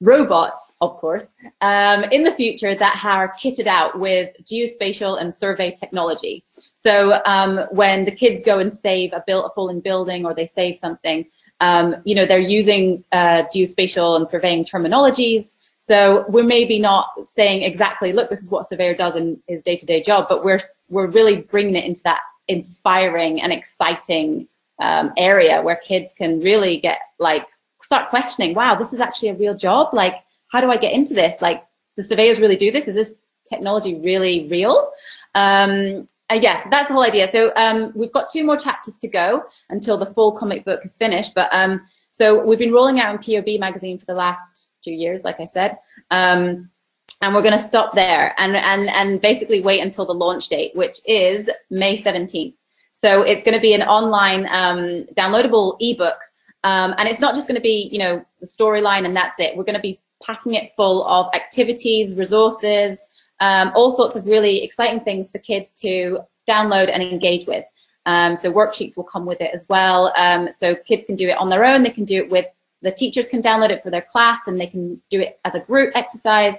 robots, 0.01 0.73
of 0.81 0.97
course, 0.97 1.27
um, 1.61 2.05
in 2.05 2.23
the 2.25 2.33
future 2.33 2.75
that 2.75 3.01
are 3.05 3.35
kitted 3.35 3.67
out 3.67 3.99
with 3.99 4.35
geospatial 4.43 5.21
and 5.21 5.33
survey 5.35 5.71
technology. 5.71 6.43
So 6.75 7.21
um, 7.27 7.61
when 7.71 8.07
the 8.07 8.11
kids 8.11 8.43
go 8.43 8.59
and 8.59 8.73
save 8.73 9.13
a, 9.13 9.23
build, 9.27 9.45
a 9.45 9.51
fallen 9.51 9.81
building 9.81 10.25
or 10.25 10.35
they 10.35 10.47
save 10.47 10.79
something, 10.79 11.27
um, 11.61 11.97
you 12.05 12.15
know, 12.15 12.25
they're 12.25 12.39
using 12.39 13.05
uh, 13.13 13.43
geospatial 13.55 14.17
and 14.17 14.27
surveying 14.27 14.65
terminologies. 14.65 15.57
So 15.77 16.25
we're 16.29 16.45
maybe 16.45 16.79
not 16.79 17.09
saying 17.27 17.63
exactly, 17.63 18.13
look, 18.13 18.31
this 18.31 18.41
is 18.41 18.49
what 18.49 18.61
a 18.61 18.65
surveyor 18.65 18.95
does 18.95 19.17
in 19.17 19.43
his 19.49 19.63
day-to-day 19.63 20.03
job, 20.03 20.27
but 20.29 20.45
we're 20.45 20.61
we're 20.89 21.07
really 21.07 21.37
bringing 21.37 21.75
it 21.75 21.85
into 21.85 22.03
that 22.05 22.21
inspiring 22.49 23.41
and 23.41 23.53
exciting 23.53 24.49
um, 24.81 25.13
area 25.17 25.63
where 25.63 25.77
kids 25.77 26.13
can 26.17 26.41
really 26.41 26.79
get 26.79 26.99
like 27.19 27.47
start 27.83 28.11
questioning, 28.11 28.55
wow, 28.55 28.75
this 28.75 28.93
is 28.93 29.01
actually 29.01 29.29
a 29.29 29.35
real 29.35 29.55
job. 29.55 29.93
Like, 29.93 30.17
how 30.49 30.61
do 30.61 30.71
I 30.71 30.77
get 30.77 30.93
into 30.93 31.15
this? 31.15 31.41
Like, 31.41 31.65
do 31.97 32.03
surveyors 32.03 32.41
really 32.41 32.57
do 32.57 32.71
this? 32.71 32.89
Is 32.89 32.95
this 32.95 33.15
technology 33.49 33.95
really 33.95 34.49
real? 34.49 34.91
Um, 35.35 36.07
yes, 36.31 36.43
yeah, 36.43 36.61
so 36.63 36.71
that's 36.71 36.89
the 36.89 36.95
whole 36.95 37.03
idea. 37.03 37.31
So 37.31 37.53
um, 37.57 37.93
we've 37.95 38.13
got 38.13 38.31
two 38.31 38.45
more 38.45 38.57
chapters 38.57 38.99
to 38.99 39.09
go 39.09 39.45
until 39.71 39.97
the 39.97 40.07
full 40.07 40.33
comic 40.33 40.65
book 40.65 40.85
is 40.85 40.97
finished. 40.97 41.35
But 41.35 41.49
um, 41.53 41.81
so 42.11 42.45
we've 42.45 42.59
been 42.59 42.73
rolling 42.73 43.01
out 43.01 43.15
in 43.15 43.19
POB 43.19 43.59
magazine 43.59 43.99
for 43.99 44.07
the 44.07 44.15
last 44.15 44.69
two 44.85 44.93
years, 44.93 45.25
like 45.25 45.41
I 45.41 45.45
said. 45.45 45.79
Um, 46.11 46.71
and 47.23 47.35
we're 47.35 47.43
going 47.43 47.59
to 47.59 47.65
stop 47.65 47.95
there 47.95 48.35
and, 48.39 48.57
and, 48.57 48.89
and 48.89 49.21
basically 49.21 49.61
wait 49.61 49.81
until 49.81 50.07
the 50.07 50.15
launch 50.15 50.49
date, 50.49 50.75
which 50.75 51.01
is 51.05 51.51
May 51.71 51.99
17th. 51.99 52.55
So 53.01 53.23
it's 53.23 53.43
going 53.43 53.55
to 53.55 53.61
be 53.63 53.73
an 53.73 53.81
online 53.81 54.47
um, 54.51 55.07
downloadable 55.15 55.77
ebook. 55.81 56.19
Um, 56.65 56.95
and 56.99 57.09
it's 57.09 57.19
not 57.19 57.35
just 57.35 57.49
going 57.49 57.57
to 57.57 57.63
be, 57.63 57.89
you 57.91 57.99
know, 57.99 58.23
the 58.41 58.47
storyline 58.47 59.07
and 59.07 59.17
that's 59.17 59.41
it. 59.41 59.57
We're 59.57 59.65
going 59.65 59.77
to 59.77 59.81
be 59.81 59.99
packing 60.23 60.53
it 60.53 60.73
full 60.77 61.07
of 61.07 61.35
activities, 61.35 62.15
resources, 62.15 63.03
um, 63.41 63.73
all 63.75 63.91
sorts 63.93 64.17
of 64.17 64.27
really 64.27 64.63
exciting 64.63 65.01
things 65.01 65.31
for 65.31 65.39
kids 65.39 65.73
to 65.75 66.19
download 66.47 66.91
and 66.93 67.03
engage 67.03 67.47
with. 67.47 67.65
Um, 68.05 68.37
so 68.37 68.53
worksheets 68.53 68.99
will 68.99 69.05
come 69.05 69.25
with 69.25 69.41
it 69.41 69.51
as 69.55 69.65
well. 69.71 70.13
Um, 70.15 70.53
so 70.53 70.75
kids 70.75 71.07
can 71.07 71.17
do 71.17 71.27
it 71.27 71.39
on 71.39 71.49
their 71.49 71.65
own. 71.65 71.83
They 71.83 71.91
can 71.91 72.05
do 72.05 72.19
it 72.19 72.31
with 72.31 72.45
the 72.83 72.93
teachers 72.93 73.29
can 73.29 73.41
download 73.41 73.71
it 73.71 73.83
for 73.83 73.91
their 73.91 74.03
class 74.03 74.41
and 74.47 74.61
they 74.61 74.67
can 74.67 75.01
do 75.11 75.21
it 75.21 75.41
as 75.47 75.55
a 75.55 75.61
group 75.61 75.93
exercise. 75.95 76.57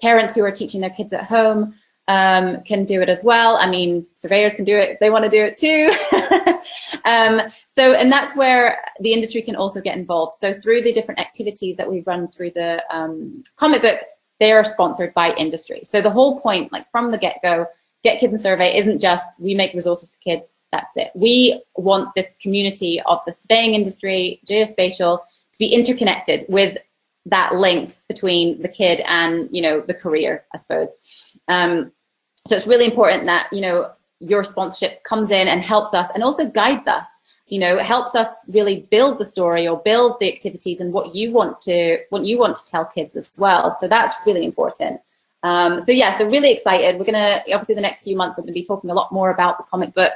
Parents 0.00 0.34
who 0.34 0.42
are 0.42 0.50
teaching 0.50 0.80
their 0.80 0.90
kids 0.90 1.12
at 1.12 1.24
home 1.24 1.74
um, 2.08 2.62
can 2.62 2.84
do 2.84 3.00
it 3.00 3.08
as 3.08 3.22
well. 3.22 3.56
I 3.56 3.68
mean, 3.70 4.06
surveyors 4.14 4.54
can 4.54 4.64
do 4.64 4.76
it 4.76 4.90
if 4.90 4.98
they 5.00 5.10
want 5.10 5.24
to 5.24 5.30
do 5.30 5.44
it 5.44 5.56
too. 5.56 5.92
um, 7.04 7.42
so, 7.66 7.94
and 7.94 8.10
that's 8.10 8.36
where 8.36 8.84
the 9.00 9.12
industry 9.12 9.42
can 9.42 9.56
also 9.56 9.80
get 9.80 9.96
involved. 9.96 10.34
So 10.34 10.58
through 10.58 10.82
the 10.82 10.92
different 10.92 11.20
activities 11.20 11.76
that 11.76 11.90
we 11.90 12.02
run 12.06 12.28
through 12.28 12.50
the 12.50 12.82
um, 12.90 13.42
comic 13.56 13.82
book, 13.82 13.98
they 14.40 14.52
are 14.52 14.64
sponsored 14.64 15.14
by 15.14 15.32
industry. 15.34 15.82
So 15.84 16.00
the 16.00 16.10
whole 16.10 16.40
point, 16.40 16.72
like 16.72 16.90
from 16.90 17.12
the 17.12 17.18
get-go, 17.18 17.66
Get 18.02 18.18
Kids 18.18 18.32
in 18.32 18.38
Survey 18.40 18.76
isn't 18.76 19.00
just 19.00 19.24
we 19.38 19.54
make 19.54 19.74
resources 19.74 20.12
for 20.12 20.18
kids, 20.18 20.58
that's 20.72 20.96
it. 20.96 21.12
We 21.14 21.62
want 21.76 22.12
this 22.16 22.36
community 22.42 23.00
of 23.06 23.20
the 23.24 23.32
surveying 23.32 23.74
industry, 23.74 24.40
geospatial, 24.44 25.20
to 25.52 25.58
be 25.58 25.68
interconnected 25.68 26.44
with 26.48 26.78
that 27.26 27.54
link 27.54 27.96
between 28.08 28.60
the 28.62 28.68
kid 28.68 29.00
and 29.06 29.48
you 29.52 29.62
know 29.62 29.80
the 29.80 29.94
career, 29.94 30.44
I 30.54 30.58
suppose. 30.58 30.96
Um, 31.48 31.92
so 32.46 32.56
it's 32.56 32.66
really 32.66 32.86
important 32.86 33.26
that 33.26 33.52
you 33.52 33.60
know 33.60 33.92
your 34.18 34.44
sponsorship 34.44 35.02
comes 35.04 35.30
in 35.30 35.48
and 35.48 35.62
helps 35.62 35.94
us 35.94 36.08
and 36.14 36.22
also 36.22 36.46
guides 36.46 36.86
us. 36.86 37.20
You 37.46 37.58
know, 37.58 37.76
it 37.76 37.84
helps 37.84 38.14
us 38.14 38.28
really 38.48 38.86
build 38.90 39.18
the 39.18 39.26
story 39.26 39.68
or 39.68 39.82
build 39.82 40.18
the 40.20 40.32
activities 40.32 40.80
and 40.80 40.92
what 40.92 41.14
you 41.14 41.32
want 41.32 41.60
to 41.62 41.98
what 42.10 42.24
you 42.24 42.38
want 42.38 42.56
to 42.56 42.66
tell 42.66 42.84
kids 42.84 43.14
as 43.14 43.30
well. 43.38 43.70
So 43.72 43.88
that's 43.88 44.14
really 44.26 44.44
important. 44.44 45.00
Um, 45.42 45.80
so 45.82 45.92
yeah, 45.92 46.16
so 46.16 46.26
really 46.26 46.52
excited. 46.52 46.98
We're 46.98 47.04
gonna 47.04 47.42
obviously 47.52 47.74
the 47.74 47.80
next 47.80 48.02
few 48.02 48.16
months 48.16 48.36
we're 48.36 48.44
gonna 48.44 48.52
be 48.52 48.64
talking 48.64 48.90
a 48.90 48.94
lot 48.94 49.12
more 49.12 49.30
about 49.30 49.58
the 49.58 49.64
comic 49.64 49.92
book 49.92 50.12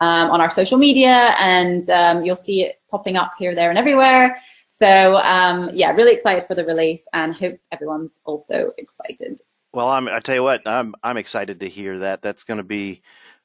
um, 0.00 0.30
on 0.30 0.40
our 0.40 0.50
social 0.50 0.78
media, 0.78 1.34
and 1.38 1.88
um, 1.90 2.24
you'll 2.24 2.36
see 2.36 2.62
it 2.62 2.80
popping 2.90 3.16
up 3.16 3.32
here, 3.38 3.54
there, 3.54 3.70
and 3.70 3.78
everywhere. 3.78 4.38
So 4.78 5.16
um, 5.16 5.70
yeah, 5.74 5.90
really 5.90 6.12
excited 6.12 6.44
for 6.44 6.54
the 6.54 6.64
release, 6.64 7.08
and 7.12 7.34
hope 7.34 7.58
everyone's 7.72 8.20
also 8.24 8.70
excited. 8.78 9.40
Well, 9.72 9.88
I'm. 9.88 10.06
I 10.06 10.20
tell 10.20 10.36
you 10.36 10.44
what, 10.44 10.62
I'm. 10.66 10.94
I'm 11.02 11.16
excited 11.16 11.58
to 11.58 11.68
hear 11.68 11.98
that. 11.98 12.22
That's 12.22 12.44
going 12.44 12.58
to 12.58 12.64
be 12.64 13.02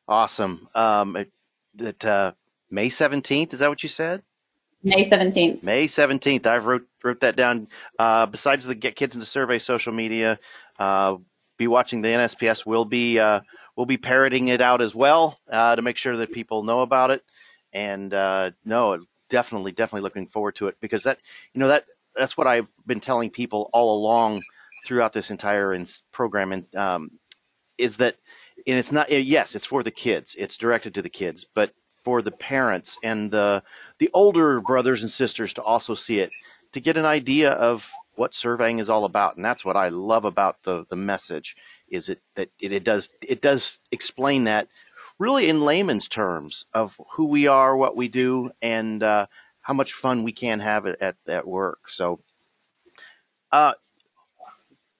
awesome. 0.07 0.69
Um, 0.75 1.15
it, 1.15 1.31
that 1.73 2.05
uh, 2.05 2.33
May 2.69 2.89
seventeenth. 2.89 3.51
Is 3.51 3.59
that 3.59 3.69
what 3.69 3.81
you 3.81 3.89
said? 3.89 4.21
May 4.83 5.03
seventeenth. 5.03 5.63
May 5.63 5.87
seventeenth. 5.87 6.45
I've 6.45 6.67
wrote 6.67 6.85
wrote 7.03 7.21
that 7.21 7.35
down. 7.35 7.67
Uh, 7.97 8.27
besides 8.27 8.67
the 8.67 8.75
Get 8.75 8.95
Kids 8.95 9.15
into 9.15 9.25
Survey 9.25 9.57
social 9.57 9.91
media, 9.91 10.37
uh, 10.77 11.17
be 11.57 11.65
watching 11.65 12.03
the 12.03 12.09
NSPS. 12.09 12.63
We'll 12.63 12.85
be 12.85 13.17
uh, 13.17 13.41
we'll 13.75 13.87
be 13.87 13.97
parroting 13.97 14.49
it 14.49 14.61
out 14.61 14.83
as 14.83 14.93
well 14.93 15.39
uh, 15.49 15.75
to 15.75 15.81
make 15.81 15.97
sure 15.97 16.15
that 16.15 16.31
people 16.31 16.61
know 16.61 16.81
about 16.81 17.09
it. 17.09 17.23
And 17.73 18.13
uh, 18.13 18.51
no, 18.63 18.99
definitely, 19.29 19.71
definitely 19.71 20.01
looking 20.01 20.27
forward 20.27 20.55
to 20.55 20.67
it 20.67 20.77
because 20.79 21.03
that 21.03 21.19
you 21.53 21.59
know 21.59 21.67
that 21.67 21.85
that's 22.15 22.37
what 22.37 22.47
I've 22.47 22.67
been 22.85 22.99
telling 22.99 23.29
people 23.29 23.69
all 23.73 23.97
along 23.97 24.43
throughout 24.85 25.13
this 25.13 25.31
entire 25.31 25.75
program, 26.11 26.51
and 26.51 26.75
um, 26.75 27.11
is 27.77 27.97
that 27.97 28.17
and 28.67 28.77
it's 28.77 28.91
not 28.91 29.09
yes, 29.11 29.55
it's 29.55 29.65
for 29.65 29.83
the 29.83 29.91
kids. 29.91 30.35
It's 30.37 30.57
directed 30.57 30.93
to 30.95 31.01
the 31.01 31.09
kids, 31.09 31.45
but 31.53 31.73
for 32.03 32.21
the 32.21 32.31
parents 32.31 32.97
and 33.03 33.31
the 33.31 33.63
the 33.99 34.09
older 34.13 34.61
brothers 34.61 35.01
and 35.01 35.11
sisters 35.11 35.53
to 35.53 35.61
also 35.61 35.95
see 35.95 36.19
it 36.19 36.31
to 36.71 36.79
get 36.79 36.97
an 36.97 37.05
idea 37.05 37.51
of 37.51 37.91
what 38.15 38.33
surveying 38.33 38.79
is 38.79 38.89
all 38.89 39.05
about 39.05 39.35
and 39.35 39.45
that's 39.45 39.65
what 39.65 39.77
i 39.77 39.89
love 39.89 40.25
about 40.25 40.61
the 40.63 40.85
the 40.89 40.95
message 40.95 41.55
is 41.89 42.09
it 42.09 42.21
that 42.35 42.49
it, 42.61 42.71
it 42.71 42.83
does 42.83 43.09
it 43.21 43.41
does 43.41 43.79
explain 43.91 44.43
that 44.43 44.67
really 45.19 45.49
in 45.49 45.65
layman's 45.65 46.07
terms 46.07 46.65
of 46.73 46.99
who 47.13 47.27
we 47.27 47.47
are 47.47 47.75
what 47.75 47.95
we 47.95 48.07
do 48.07 48.51
and 48.61 49.03
uh, 49.03 49.25
how 49.61 49.73
much 49.73 49.93
fun 49.93 50.23
we 50.23 50.31
can 50.31 50.59
have 50.59 50.85
at, 50.85 51.15
at, 51.27 51.47
work 51.47 51.89
so 51.89 52.19
uh, 53.51 53.73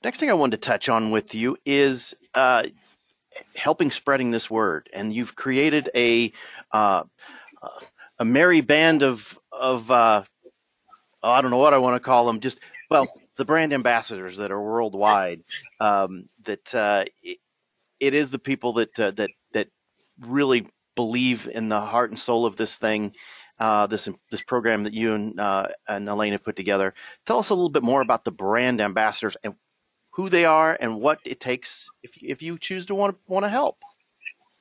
next 0.04 0.20
thing 0.20 0.30
i 0.30 0.34
wanted 0.34 0.62
to 0.62 0.68
touch 0.68 0.90
on 0.90 1.12
with 1.12 1.34
you 1.34 1.58
is 1.66 2.16
uh, 2.36 2.64
helping 3.56 3.92
spreading 3.92 4.32
this 4.32 4.50
word 4.50 4.90
and 4.94 5.14
you've 5.14 5.36
created 5.36 5.90
a 5.96 6.32
uh, 6.72 7.04
a 8.20 8.26
merry 8.26 8.62
band 8.62 9.04
of 9.04 9.38
of 9.52 9.90
uh, 9.92 10.24
I 11.24 11.42
don't 11.42 11.52
know 11.52 11.58
what 11.58 11.74
I 11.74 11.78
want 11.78 11.96
to 11.96 12.06
call 12.06 12.28
them. 12.28 12.40
Just 12.40 12.60
well, 12.90 13.08
the 13.38 13.46
brand 13.46 13.74
ambassadors 13.74 14.38
that 14.38 14.52
are 14.52 14.62
worldwide. 14.62 15.44
Um, 15.80 16.30
that 16.44 16.74
uh, 16.76 17.06
it, 17.22 17.38
it 18.00 18.14
is 18.14 18.32
the 18.32 18.40
people 18.40 18.74
that 18.74 19.00
uh, 19.00 19.12
that 19.12 19.32
that 19.54 19.70
really 20.20 20.68
believe 20.96 21.48
in 21.52 21.70
the 21.70 21.82
heart 21.82 22.10
and 22.10 22.20
soul 22.20 22.46
of 22.46 22.56
this 22.56 22.78
thing. 22.78 23.16
Uh, 23.60 23.88
this 23.88 24.10
this 24.32 24.42
program 24.42 24.84
that 24.84 24.94
you 24.94 25.14
and 25.14 25.40
uh, 25.40 25.68
and 25.88 26.10
Elaine 26.10 26.32
have 26.32 26.44
put 26.44 26.56
together. 26.56 26.94
Tell 27.26 27.40
us 27.40 27.50
a 27.50 27.56
little 27.56 27.70
bit 27.70 27.84
more 27.84 28.02
about 28.02 28.24
the 28.24 28.32
brand 28.32 28.82
ambassadors 28.82 29.38
and 29.44 29.54
who 30.12 30.28
they 30.30 30.46
are 30.46 30.78
and 30.80 31.00
what 31.00 31.20
it 31.24 31.40
takes 31.40 31.90
if 32.02 32.12
if 32.22 32.42
you 32.42 32.58
choose 32.58 32.86
to 32.88 32.96
want 32.96 33.16
to 33.16 33.20
want 33.32 33.46
to 33.46 33.50
help. 33.50 33.78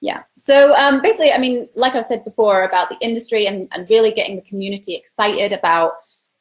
Yeah. 0.03 0.25
So 0.37 0.75
um, 0.75 1.01
basically, 1.01 1.33
I 1.33 1.39
mean, 1.39 1.69
like 1.77 1.95
I've 1.95 2.05
said 2.05 2.25
before 2.25 2.65
about 2.65 2.89
the 2.89 2.97
industry 3.01 3.47
and, 3.47 3.69
and 3.71 3.89
really 3.89 4.11
getting 4.11 4.35
the 4.37 4.43
community 4.43 4.97
excited 4.97 5.53
about 5.53 5.93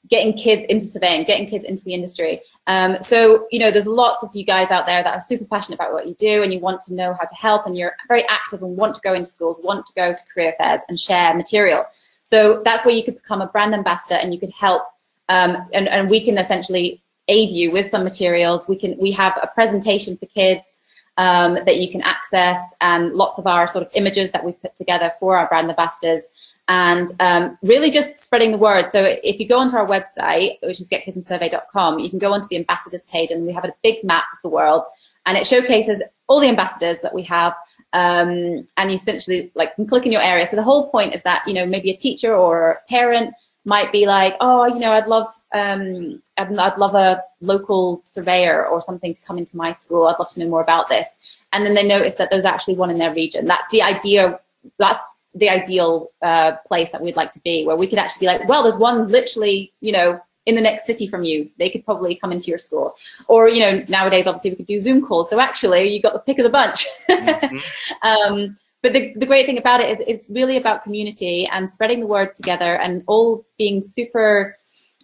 getting 0.09 0.33
kids 0.33 0.65
into 0.67 0.87
surveying, 0.87 1.23
getting 1.25 1.47
kids 1.47 1.63
into 1.63 1.83
the 1.83 1.93
industry. 1.93 2.41
Um, 2.67 2.97
so, 3.01 3.47
you 3.51 3.59
know, 3.59 3.71
there's 3.71 3.87
lots 3.87 4.23
of 4.23 4.29
you 4.33 4.43
guys 4.43 4.71
out 4.71 4.85
there 4.85 5.03
that 5.03 5.13
are 5.13 5.21
super 5.21 5.45
passionate 5.45 5.75
about 5.75 5.93
what 5.93 6.07
you 6.07 6.15
do 6.15 6.43
and 6.43 6.53
you 6.53 6.59
want 6.59 6.81
to 6.81 6.93
know 6.93 7.13
how 7.13 7.25
to 7.25 7.35
help 7.35 7.65
and 7.65 7.77
you're 7.77 7.95
very 8.07 8.27
active 8.27 8.61
and 8.63 8.75
want 8.75 8.95
to 8.95 9.01
go 9.01 9.13
into 9.13 9.29
schools, 9.29 9.59
want 9.63 9.85
to 9.85 9.93
go 9.93 10.13
to 10.13 10.19
career 10.33 10.53
fairs 10.57 10.81
and 10.89 10.99
share 10.99 11.35
material. 11.35 11.85
So 12.23 12.61
that's 12.65 12.85
where 12.85 12.95
you 12.95 13.03
could 13.03 13.15
become 13.15 13.41
a 13.41 13.47
brand 13.47 13.73
ambassador 13.73 14.15
and 14.15 14.33
you 14.33 14.39
could 14.39 14.51
help 14.51 14.83
um, 15.29 15.65
and, 15.73 15.87
and 15.87 16.09
we 16.09 16.23
can 16.23 16.37
essentially 16.37 17.01
aid 17.29 17.51
you 17.51 17.71
with 17.71 17.87
some 17.87 18.03
materials. 18.03 18.67
We 18.67 18.75
can 18.75 18.97
we 18.97 19.11
have 19.13 19.39
a 19.41 19.47
presentation 19.47 20.17
for 20.17 20.25
kids 20.25 20.79
um, 21.17 21.53
that 21.65 21.77
you 21.77 21.89
can 21.89 22.01
access 22.01 22.59
and 22.81 23.13
lots 23.13 23.37
of 23.37 23.47
our 23.47 23.67
sort 23.67 23.85
of 23.85 23.91
images 23.93 24.31
that 24.31 24.43
we've 24.43 24.61
put 24.61 24.75
together 24.75 25.11
for 25.19 25.37
our 25.37 25.47
brand 25.47 25.69
ambassadors 25.69 26.27
and 26.71 27.09
um, 27.19 27.57
really 27.61 27.91
just 27.91 28.17
spreading 28.17 28.51
the 28.51 28.57
word. 28.57 28.87
So 28.87 29.17
if 29.25 29.41
you 29.41 29.47
go 29.47 29.59
onto 29.59 29.75
our 29.75 29.85
website, 29.85 30.55
which 30.63 30.79
is 30.79 30.87
getkidsinsurvey.com, 30.87 31.99
you 31.99 32.09
can 32.09 32.17
go 32.17 32.31
onto 32.31 32.47
the 32.47 32.55
ambassadors 32.55 33.05
page 33.07 33.29
and 33.29 33.45
we 33.45 33.51
have 33.51 33.65
a 33.65 33.73
big 33.83 34.01
map 34.05 34.23
of 34.31 34.39
the 34.41 34.47
world 34.47 34.85
and 35.25 35.37
it 35.37 35.45
showcases 35.45 36.01
all 36.27 36.39
the 36.39 36.47
ambassadors 36.47 37.01
that 37.01 37.13
we 37.13 37.23
have 37.23 37.53
um, 37.91 38.65
and 38.77 38.89
you 38.89 38.93
essentially 38.93 39.51
like 39.53 39.75
can 39.75 39.85
click 39.85 40.05
in 40.05 40.13
your 40.13 40.21
area. 40.21 40.47
So 40.47 40.55
the 40.55 40.63
whole 40.63 40.89
point 40.89 41.13
is 41.13 41.21
that, 41.23 41.45
you 41.45 41.53
know, 41.53 41.65
maybe 41.65 41.91
a 41.91 41.97
teacher 41.97 42.33
or 42.33 42.71
a 42.71 42.89
parent 42.89 43.33
might 43.65 43.91
be 43.91 44.05
like, 44.05 44.37
oh, 44.39 44.65
you 44.65 44.79
know, 44.79 44.93
I'd 44.93 45.07
love, 45.07 45.27
um, 45.53 46.21
I'd, 46.37 46.57
I'd, 46.57 46.77
love 46.77 46.95
a 46.95 47.21
local 47.41 48.01
surveyor 48.05 48.65
or 48.65 48.79
something 48.79 49.13
to 49.13 49.21
come 49.23 49.37
into 49.37 49.57
my 49.57 49.73
school. 49.73 50.07
I'd 50.07 50.19
love 50.19 50.31
to 50.31 50.39
know 50.39 50.47
more 50.47 50.63
about 50.63 50.87
this. 50.87 51.17
And 51.51 51.65
then 51.65 51.73
they 51.73 51.85
notice 51.85 52.15
that 52.15 52.29
there's 52.31 52.45
actually 52.45 52.75
one 52.75 52.89
in 52.89 52.97
their 52.97 53.13
region. 53.13 53.45
That's 53.45 53.67
the 53.73 53.81
idea. 53.81 54.39
That's 54.77 55.01
the 55.33 55.49
ideal 55.49 56.11
uh, 56.21 56.53
place 56.65 56.91
that 56.91 57.01
we'd 57.01 57.15
like 57.15 57.31
to 57.31 57.39
be, 57.39 57.65
where 57.65 57.75
we 57.75 57.87
could 57.87 57.99
actually 57.99 58.27
be 58.27 58.33
like, 58.33 58.47
well, 58.47 58.63
there's 58.63 58.77
one 58.77 59.07
literally, 59.07 59.73
you 59.81 59.91
know, 59.91 60.19
in 60.45 60.55
the 60.55 60.61
next 60.61 60.85
city 60.85 61.07
from 61.07 61.23
you. 61.23 61.49
They 61.57 61.69
could 61.69 61.85
probably 61.85 62.15
come 62.15 62.31
into 62.31 62.47
your 62.47 62.57
school. 62.57 62.95
Or, 63.27 63.47
you 63.47 63.61
know, 63.61 63.85
nowadays, 63.87 64.27
obviously, 64.27 64.51
we 64.51 64.55
could 64.57 64.65
do 64.65 64.79
Zoom 64.79 65.05
calls. 65.05 65.29
So 65.29 65.39
actually, 65.39 65.93
you 65.93 66.01
got 66.01 66.13
the 66.13 66.19
pick 66.19 66.39
of 66.39 66.43
the 66.43 66.49
bunch. 66.49 66.85
Mm-hmm. 67.09 67.57
um, 68.07 68.55
but 68.81 68.93
the, 68.93 69.13
the 69.15 69.27
great 69.27 69.45
thing 69.45 69.59
about 69.59 69.79
it 69.79 69.89
is 69.89 70.03
it's 70.07 70.29
really 70.29 70.57
about 70.57 70.83
community 70.83 71.47
and 71.51 71.69
spreading 71.69 71.99
the 71.99 72.07
word 72.07 72.33
together 72.33 72.77
and 72.77 73.03
all 73.07 73.45
being 73.57 73.81
super 73.81 74.55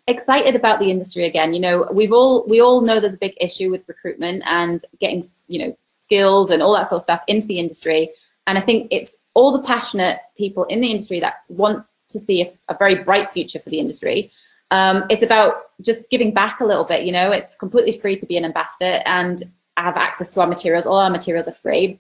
excited 0.08 0.56
about 0.56 0.80
the 0.80 0.90
industry 0.90 1.26
again. 1.26 1.54
You 1.54 1.60
know, 1.60 1.88
we've 1.92 2.12
all 2.12 2.46
we 2.48 2.60
all 2.60 2.82
know 2.82 3.00
there's 3.00 3.14
a 3.14 3.20
big 3.20 3.36
issue 3.40 3.70
with 3.70 3.88
recruitment 3.88 4.44
and 4.48 4.82
getting 5.00 5.24
you 5.48 5.68
know 5.68 5.78
skills 5.86 6.50
and 6.50 6.64
all 6.64 6.74
that 6.74 6.88
sort 6.88 6.98
of 6.98 7.04
stuff 7.04 7.22
into 7.28 7.48
the 7.48 7.60
industry. 7.60 8.10
And 8.48 8.58
I 8.58 8.62
think 8.62 8.88
it's 8.92 9.16
all 9.38 9.52
the 9.52 9.62
passionate 9.62 10.18
people 10.36 10.64
in 10.64 10.82
the 10.82 10.90
industry 10.90 11.20
that 11.20 11.44
want 11.48 11.86
to 12.10 12.18
see 12.18 12.42
a, 12.42 12.52
a 12.70 12.78
very 12.80 12.96
bright 12.96 13.30
future 13.30 13.60
for 13.60 13.70
the 13.70 13.78
industry. 13.78 14.32
Um, 14.72 15.06
it's 15.12 15.22
about 15.22 15.54
just 15.80 16.10
giving 16.10 16.34
back 16.34 16.60
a 16.60 16.66
little 16.66 16.86
bit. 16.86 17.04
You 17.04 17.12
know, 17.12 17.32
it's 17.32 17.56
completely 17.56 18.00
free 18.00 18.18
to 18.18 18.26
be 18.26 18.36
an 18.36 18.46
ambassador 18.46 19.04
and 19.06 19.44
have 19.78 19.96
access 19.96 20.32
to 20.32 20.42
our 20.42 20.48
materials. 20.48 20.88
All 20.88 20.98
our 20.98 21.12
materials 21.12 21.48
are 21.48 21.54
free 21.54 22.00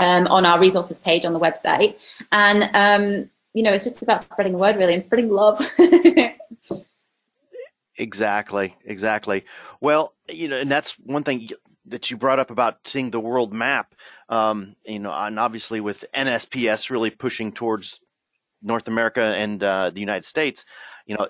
um, 0.00 0.26
on 0.26 0.44
our 0.44 0.60
resources 0.60 0.98
page 0.98 1.24
on 1.24 1.32
the 1.32 1.40
website. 1.40 1.96
And, 2.30 2.68
um, 2.74 3.30
you 3.54 3.62
know, 3.62 3.72
it's 3.72 3.84
just 3.84 4.02
about 4.02 4.20
spreading 4.20 4.52
the 4.52 4.58
word 4.58 4.76
really 4.76 4.92
and 4.92 5.02
spreading 5.02 5.30
love. 5.30 5.66
exactly, 7.96 8.76
exactly. 8.84 9.46
Well, 9.80 10.12
you 10.28 10.46
know, 10.46 10.58
and 10.58 10.70
that's 10.70 10.92
one 10.98 11.22
thing 11.22 11.48
that 11.86 12.10
you 12.10 12.16
brought 12.16 12.38
up 12.38 12.50
about 12.50 12.86
seeing 12.86 13.10
the 13.10 13.20
world 13.20 13.52
map. 13.52 13.94
Um, 14.28 14.76
you 14.84 14.98
know, 14.98 15.12
and 15.12 15.38
obviously 15.38 15.80
with 15.80 16.04
NSPS 16.14 16.90
really 16.90 17.10
pushing 17.10 17.52
towards 17.52 18.00
North 18.62 18.88
America 18.88 19.22
and 19.22 19.62
uh, 19.62 19.90
the 19.90 20.00
United 20.00 20.24
States, 20.24 20.64
you 21.06 21.16
know, 21.16 21.28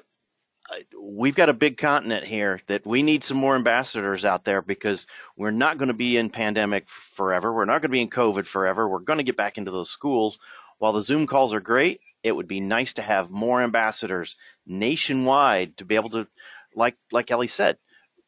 we've 1.01 1.37
got 1.37 1.49
a 1.49 1.55
big 1.55 1.77
continent 1.77 2.25
here 2.25 2.61
that 2.67 2.87
we 2.87 3.03
need 3.03 3.23
some 3.23 3.37
more 3.37 3.55
ambassadors 3.55 4.25
out 4.25 4.45
there 4.45 4.63
because 4.63 5.07
we're 5.37 5.51
not 5.51 5.79
going 5.79 5.89
to 5.89 5.95
be 5.95 6.17
in 6.17 6.31
pandemic 6.31 6.89
forever. 6.89 7.53
We're 7.53 7.65
not 7.65 7.83
going 7.83 7.83
to 7.83 7.89
be 7.91 8.01
in 8.01 8.11
COVID 8.11 8.47
forever. 8.47 8.89
We're 8.89 8.99
going 9.01 9.19
to 9.19 9.25
get 9.25 9.37
back 9.37 9.59
into 9.59 9.71
those 9.71 9.91
schools. 9.91 10.39
while 10.79 10.93
the 10.93 11.03
Zoom 11.03 11.27
calls 11.27 11.55
are 11.55 11.61
great, 11.61 12.01
it 12.23 12.37
would 12.37 12.49
be 12.49 12.61
nice 12.61 12.93
to 12.95 13.03
have 13.03 13.31
more 13.31 13.63
ambassadors 13.63 14.37
nationwide 14.67 15.77
to 15.79 15.85
be 15.85 15.95
able 15.95 16.11
to, 16.11 16.27
like 16.75 16.97
like 17.13 17.31
Ellie 17.31 17.47
said, 17.47 17.79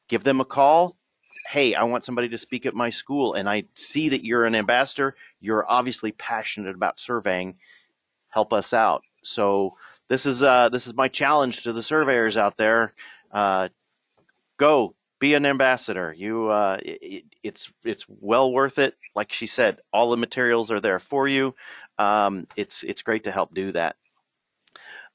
give 0.09 0.25
them 0.25 0.41
a 0.41 0.45
call. 0.45 0.98
Hey, 1.49 1.75
I 1.75 1.85
want 1.85 2.05
somebody 2.05 2.29
to 2.29 2.37
speak 2.37 2.67
at 2.67 2.75
my 2.75 2.91
school, 2.91 3.33
and 3.33 3.49
I 3.49 3.65
see 3.73 4.11
that 4.11 4.23
you're 4.23 4.45
an 4.45 4.55
ambassador. 4.55 5.15
You're 5.41 5.65
obviously 5.67 6.13
passionate 6.13 6.75
about 6.75 6.99
surveying. 6.99 7.57
Help 8.29 8.53
us 8.53 8.75
out. 8.75 9.03
So 9.23 9.75
this 10.09 10.27
is 10.27 10.43
uh, 10.43 10.69
this 10.69 10.87
is 10.87 10.93
my 10.93 11.09
challenge 11.09 11.63
to 11.63 11.73
the 11.73 11.83
surveyors 11.83 12.37
out 12.37 12.59
there. 12.59 12.93
Uh, 13.33 13.71
go 14.59 14.95
be 15.21 15.33
an 15.33 15.47
ambassador. 15.47 16.15
You, 16.17 16.49
uh, 16.49 16.79
it, 16.83 17.25
it's 17.43 17.73
it's 17.83 18.05
well 18.09 18.53
worth 18.53 18.79
it. 18.79 18.97
Like 19.17 19.33
she 19.33 19.47
said, 19.47 19.81
all 19.91 20.11
the 20.11 20.19
materials 20.19 20.71
are 20.71 20.81
there 20.81 20.99
for 20.99 21.29
you. 21.29 21.55
Um, 21.99 22.47
it's 22.57 22.83
it's 22.83 23.01
great 23.01 23.25
to 23.25 23.31
help 23.31 23.55
do 23.55 23.73
that. 23.73 23.97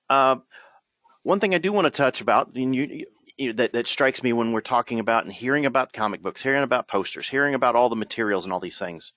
Uh, 0.09 0.37
one 1.21 1.39
thing 1.39 1.53
I 1.53 1.59
do 1.59 1.71
want 1.71 1.85
to 1.85 1.91
touch 1.91 2.21
about, 2.21 2.55
you, 2.55 3.05
you, 3.37 3.53
that 3.53 3.73
that 3.73 3.87
strikes 3.87 4.23
me 4.23 4.33
when 4.33 4.51
we're 4.51 4.61
talking 4.61 4.99
about 4.99 5.23
and 5.23 5.33
hearing 5.33 5.65
about 5.65 5.93
comic 5.93 6.21
books, 6.21 6.43
hearing 6.43 6.63
about 6.63 6.87
posters, 6.87 7.29
hearing 7.29 7.53
about 7.53 7.75
all 7.75 7.89
the 7.89 7.95
materials 7.95 8.43
and 8.43 8.53
all 8.53 8.59
these 8.59 8.79
things. 8.79 9.13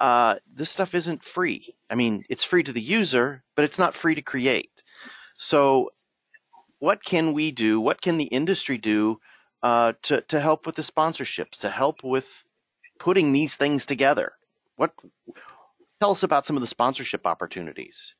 Uh, 0.00 0.36
this 0.52 0.70
stuff 0.70 0.94
isn't 0.94 1.22
free. 1.22 1.74
I 1.88 1.94
mean, 1.94 2.24
it's 2.28 2.44
free 2.44 2.62
to 2.64 2.72
the 2.72 2.82
user, 2.82 3.44
but 3.54 3.64
it's 3.64 3.78
not 3.78 3.94
free 3.94 4.14
to 4.14 4.22
create. 4.22 4.82
So, 5.36 5.90
what 6.78 7.04
can 7.04 7.32
we 7.32 7.50
do? 7.50 7.80
What 7.80 8.00
can 8.00 8.18
the 8.18 8.24
industry 8.24 8.78
do 8.78 9.20
uh, 9.64 9.94
to 10.02 10.20
to 10.20 10.40
help 10.40 10.66
with 10.66 10.76
the 10.76 10.82
sponsorships, 10.82 11.58
to 11.60 11.70
help 11.70 12.04
with 12.04 12.44
putting 12.98 13.32
these 13.32 13.56
things 13.56 13.86
together. 13.86 14.32
What 14.76 14.92
tell 16.00 16.10
us 16.10 16.22
about 16.22 16.46
some 16.46 16.56
of 16.56 16.60
the 16.60 16.66
sponsorship 16.66 17.26
opportunities? 17.26 18.14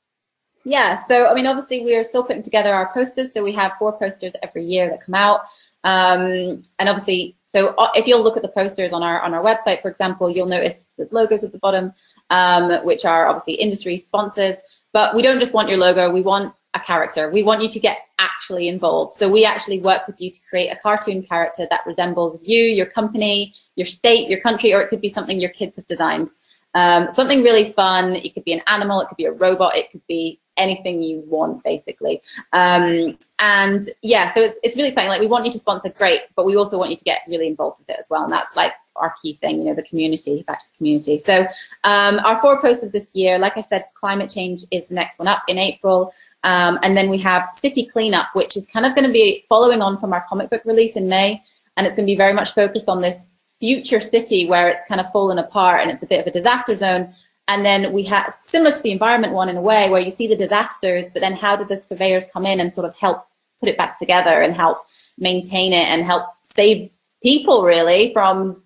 Yeah, 0.64 0.97
so 0.97 1.26
I 1.26 1.35
mean, 1.35 1.47
obviously, 1.47 1.85
we 1.85 1.94
are 1.94 2.04
still 2.04 2.25
putting 2.25 2.42
together 2.42 2.73
our 2.73 2.92
posters. 2.92 3.35
So 3.35 3.44
we 3.44 3.52
have 3.52 3.73
four 3.78 3.97
posters 3.99 4.35
every 4.42 4.64
year 4.64 4.88
that 4.88 5.04
come 5.04 5.14
out, 5.14 5.40
um, 5.85 6.62
and 6.78 6.88
obviously, 6.88 7.37
so 7.44 7.75
uh, 7.76 7.90
if 7.94 8.06
you'll 8.06 8.23
look 8.23 8.37
at 8.37 8.42
the 8.42 8.49
posters 8.49 8.94
on 8.94 9.02
our 9.02 9.21
on 9.21 9.35
our 9.35 9.44
website, 9.44 9.83
for 9.83 9.88
example, 9.90 10.30
you'll 10.30 10.47
notice 10.47 10.87
the 10.97 11.06
logos 11.11 11.44
at 11.44 11.52
the 11.52 11.59
bottom, 11.59 11.92
um, 12.30 12.85
which 12.87 13.04
are 13.04 13.26
obviously 13.26 13.54
industry 13.54 13.99
sponsors. 13.99 14.56
But 14.94 15.14
we 15.14 15.21
don't 15.21 15.38
just 15.38 15.52
want 15.52 15.68
your 15.68 15.76
logo; 15.76 16.11
we 16.11 16.23
want 16.23 16.54
a 16.73 16.80
character. 16.80 17.30
We 17.30 17.42
want 17.42 17.62
you 17.62 17.68
to 17.68 17.78
get 17.78 17.99
actually 18.18 18.66
involved. 18.66 19.16
So 19.16 19.28
we 19.28 19.44
actually 19.44 19.80
work 19.80 20.06
with 20.06 20.18
you 20.18 20.30
to 20.30 20.38
create 20.49 20.71
a 20.71 20.76
cartoon 20.76 21.23
character 21.23 21.66
that 21.68 21.80
resembles 21.87 22.40
you, 22.42 22.62
your 22.62 22.87
company, 22.87 23.54
your 23.76 23.87
state, 23.87 24.30
your 24.30 24.40
country, 24.40 24.73
or 24.73 24.80
it 24.80 24.88
could 24.88 25.00
be 25.02 25.11
something 25.11 25.40
your 25.40 25.50
kids 25.50 25.76
have 25.76 25.87
designed. 25.87 26.30
Um, 26.75 27.11
something 27.11 27.42
really 27.42 27.64
fun. 27.64 28.16
It 28.16 28.35
could 28.35 28.44
be 28.44 28.52
an 28.52 28.62
animal, 28.66 29.00
it 29.00 29.09
could 29.09 29.16
be 29.16 29.26
a 29.26 29.33
robot, 29.33 29.76
it 29.76 29.90
could 29.92 30.04
be 30.09 30.40
anything 30.56 31.02
you 31.02 31.23
want, 31.26 31.62
basically. 31.64 32.23
Um, 32.52 33.18
and 33.38 33.88
yeah, 34.02 34.32
so 34.32 34.40
it's, 34.40 34.58
it's 34.62 34.76
really 34.76 34.88
exciting. 34.88 35.08
Like 35.08 35.20
we 35.20 35.26
want 35.26 35.44
you 35.44 35.52
to 35.52 35.58
sponsor, 35.58 35.88
great, 35.88 36.23
but 36.37 36.46
we 36.46 36.56
also 36.56 36.78
want 36.78 36.90
you 36.90 36.96
to 36.96 37.04
get 37.04 37.20
really 37.28 37.46
involved 37.46 37.80
with 37.80 37.90
it 37.90 37.96
as 37.99 38.08
well. 38.11 38.25
And 38.25 38.32
that's 38.32 38.56
like 38.56 38.73
our 38.96 39.14
key 39.20 39.34
thing, 39.34 39.58
you 39.58 39.64
know, 39.64 39.75
the 39.75 39.82
community, 39.82 40.42
back 40.46 40.61
to 40.61 40.66
the 40.70 40.76
community. 40.76 41.18
So 41.18 41.46
um, 41.84 42.20
our 42.20 42.40
four 42.40 42.61
posters 42.61 42.92
this 42.92 43.14
year, 43.14 43.38
like 43.38 43.56
I 43.56 43.61
said, 43.61 43.87
climate 43.94 44.30
change 44.30 44.64
is 44.70 44.88
the 44.88 44.94
next 44.94 45.18
one 45.18 45.28
up 45.28 45.42
in 45.49 45.58
April. 45.58 46.14
Um, 46.44 46.78
and 46.82 46.96
then 46.96 47.08
we 47.08 47.18
have 47.18 47.49
City 47.54 47.87
Cleanup, 47.87 48.28
which 48.34 48.56
is 48.56 48.66
kind 48.66 48.87
of 48.87 48.94
going 48.94 49.06
to 49.06 49.12
be 49.12 49.44
following 49.49 49.82
on 49.82 49.99
from 49.99 50.12
our 50.12 50.25
comic 50.28 50.50
book 50.50 50.62
release 50.64 50.94
in 50.94 51.08
May. 51.08 51.42
And 51.76 51.87
it's 51.87 51.96
going 51.96 52.06
to 52.06 52.12
be 52.12 52.16
very 52.16 52.34
much 52.34 52.52
focused 52.54 52.88
on 52.88 53.00
this 53.00 53.26
future 53.58 54.00
city 54.00 54.49
where 54.49 54.68
it's 54.68 54.82
kind 54.88 55.00
of 55.00 55.11
fallen 55.11 55.38
apart 55.38 55.80
and 55.80 55.90
it's 55.90 56.02
a 56.02 56.06
bit 56.06 56.20
of 56.20 56.26
a 56.26 56.30
disaster 56.30 56.76
zone. 56.76 57.14
And 57.49 57.65
then 57.65 57.93
we 57.93 58.03
have 58.05 58.33
similar 58.33 58.75
to 58.75 58.83
the 58.83 58.91
environment 58.91 59.33
one 59.33 59.49
in 59.49 59.57
a 59.57 59.61
way 59.61 59.91
where 59.91 60.00
you 60.00 60.11
see 60.11 60.26
the 60.26 60.37
disasters, 60.37 61.11
but 61.11 61.21
then 61.21 61.35
how 61.35 61.57
did 61.57 61.69
the 61.69 61.83
surveyors 61.83 62.25
come 62.33 62.47
in 62.47 62.61
and 62.61 62.73
sort 62.73 62.87
of 62.87 62.97
help 62.97 63.26
put 63.61 63.69
it 63.69 63.76
back 63.76 63.99
together 63.99 64.43
and 64.43 64.54
help 64.54 64.78
maintain 65.19 65.73
it 65.73 65.87
and 65.87 66.04
help 66.04 66.25
save 66.43 66.91
people 67.23 67.63
really 67.63 68.13
from 68.13 68.63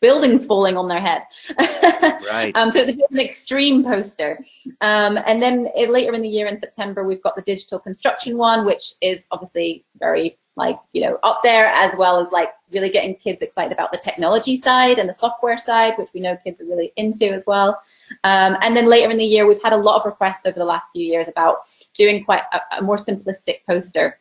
buildings 0.00 0.46
falling 0.46 0.76
on 0.76 0.88
their 0.88 1.00
head. 1.00 1.22
right. 1.58 2.52
Um, 2.56 2.70
so 2.70 2.80
it's 2.80 2.90
a 2.90 2.92
bit 2.92 3.04
of 3.04 3.12
an 3.12 3.20
extreme 3.20 3.84
poster. 3.84 4.38
Um, 4.80 5.18
and 5.26 5.42
then 5.42 5.68
it, 5.76 5.90
later 5.90 6.14
in 6.14 6.22
the 6.22 6.28
year 6.28 6.46
in 6.46 6.56
September, 6.56 7.04
we've 7.04 7.22
got 7.22 7.36
the 7.36 7.42
digital 7.42 7.78
construction 7.78 8.36
one, 8.36 8.64
which 8.64 8.94
is 9.02 9.26
obviously 9.30 9.84
very 9.98 10.38
like, 10.58 10.78
you 10.92 11.00
know, 11.00 11.18
up 11.22 11.40
there 11.42 11.66
as 11.66 11.96
well 11.96 12.20
as 12.20 12.30
like 12.30 12.50
really 12.70 12.90
getting 12.90 13.14
kids 13.14 13.40
excited 13.40 13.72
about 13.72 13.92
the 13.92 13.98
technology 13.98 14.56
side 14.56 14.98
and 14.98 15.08
the 15.08 15.14
software 15.14 15.56
side, 15.56 15.94
which 15.96 16.08
we 16.12 16.20
know 16.20 16.36
kids 16.44 16.60
are 16.60 16.66
really 16.66 16.92
into 16.96 17.32
as 17.32 17.44
well. 17.46 17.80
Um, 18.24 18.56
and 18.60 18.76
then 18.76 18.86
later 18.86 19.10
in 19.10 19.16
the 19.16 19.24
year, 19.24 19.46
we've 19.46 19.62
had 19.62 19.72
a 19.72 19.76
lot 19.76 20.00
of 20.00 20.04
requests 20.04 20.44
over 20.44 20.58
the 20.58 20.64
last 20.64 20.90
few 20.92 21.04
years 21.04 21.28
about 21.28 21.58
doing 21.96 22.24
quite 22.24 22.42
a, 22.52 22.60
a 22.78 22.82
more 22.82 22.96
simplistic 22.96 23.64
poster 23.66 24.18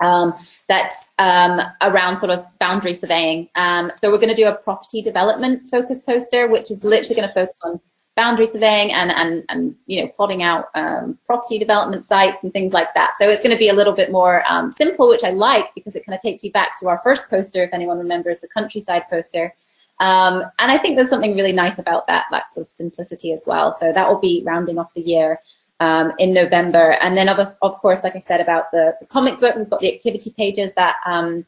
um, 0.00 0.34
that's 0.68 1.08
um, 1.18 1.60
around 1.82 2.18
sort 2.18 2.30
of 2.30 2.44
boundary 2.58 2.94
surveying. 2.94 3.48
Um, 3.54 3.92
so 3.94 4.10
we're 4.10 4.18
going 4.18 4.30
to 4.30 4.34
do 4.34 4.48
a 4.48 4.54
property 4.56 5.02
development 5.02 5.70
focus 5.70 6.00
poster, 6.00 6.48
which 6.48 6.70
is 6.70 6.84
literally 6.84 7.14
going 7.14 7.28
to 7.28 7.34
focus 7.34 7.58
on 7.62 7.80
boundary 8.16 8.46
surveying 8.46 8.92
and 8.92 9.10
and 9.12 9.44
and 9.48 9.76
you 9.86 10.02
know 10.02 10.08
plotting 10.08 10.42
out 10.42 10.68
um, 10.74 11.18
property 11.26 11.58
development 11.58 12.04
sites 12.04 12.42
and 12.42 12.52
things 12.52 12.72
like 12.72 12.92
that. 12.94 13.12
So 13.18 13.28
it's 13.28 13.42
going 13.42 13.54
to 13.54 13.58
be 13.58 13.68
a 13.68 13.74
little 13.74 13.92
bit 13.92 14.10
more 14.10 14.42
um, 14.50 14.72
simple, 14.72 15.08
which 15.08 15.22
I 15.22 15.30
like 15.30 15.66
because 15.74 15.94
it 15.94 16.04
kind 16.04 16.16
of 16.16 16.22
takes 16.22 16.42
you 16.42 16.50
back 16.50 16.80
to 16.80 16.88
our 16.88 16.98
first 17.04 17.28
poster, 17.30 17.62
if 17.62 17.72
anyone 17.72 17.98
remembers 17.98 18.40
the 18.40 18.48
countryside 18.48 19.02
poster. 19.08 19.54
Um, 19.98 20.42
and 20.58 20.70
I 20.70 20.78
think 20.78 20.96
there's 20.96 21.08
something 21.08 21.34
really 21.34 21.52
nice 21.52 21.78
about 21.78 22.06
that, 22.06 22.26
that 22.30 22.50
sort 22.50 22.66
of 22.66 22.72
simplicity 22.72 23.32
as 23.32 23.44
well. 23.46 23.72
So 23.72 23.92
that 23.92 24.08
will 24.08 24.18
be 24.18 24.42
rounding 24.44 24.78
off 24.78 24.92
the 24.94 25.00
year 25.00 25.40
um, 25.80 26.12
in 26.18 26.34
November. 26.34 26.96
And 27.00 27.16
then, 27.16 27.28
of, 27.28 27.54
of 27.62 27.78
course, 27.78 28.04
like 28.04 28.14
I 28.14 28.18
said 28.18 28.40
about 28.40 28.70
the, 28.72 28.94
the 29.00 29.06
comic 29.06 29.40
book, 29.40 29.56
we've 29.56 29.70
got 29.70 29.80
the 29.80 29.92
activity 29.92 30.34
pages 30.36 30.72
that 30.74 30.96
um, 31.06 31.46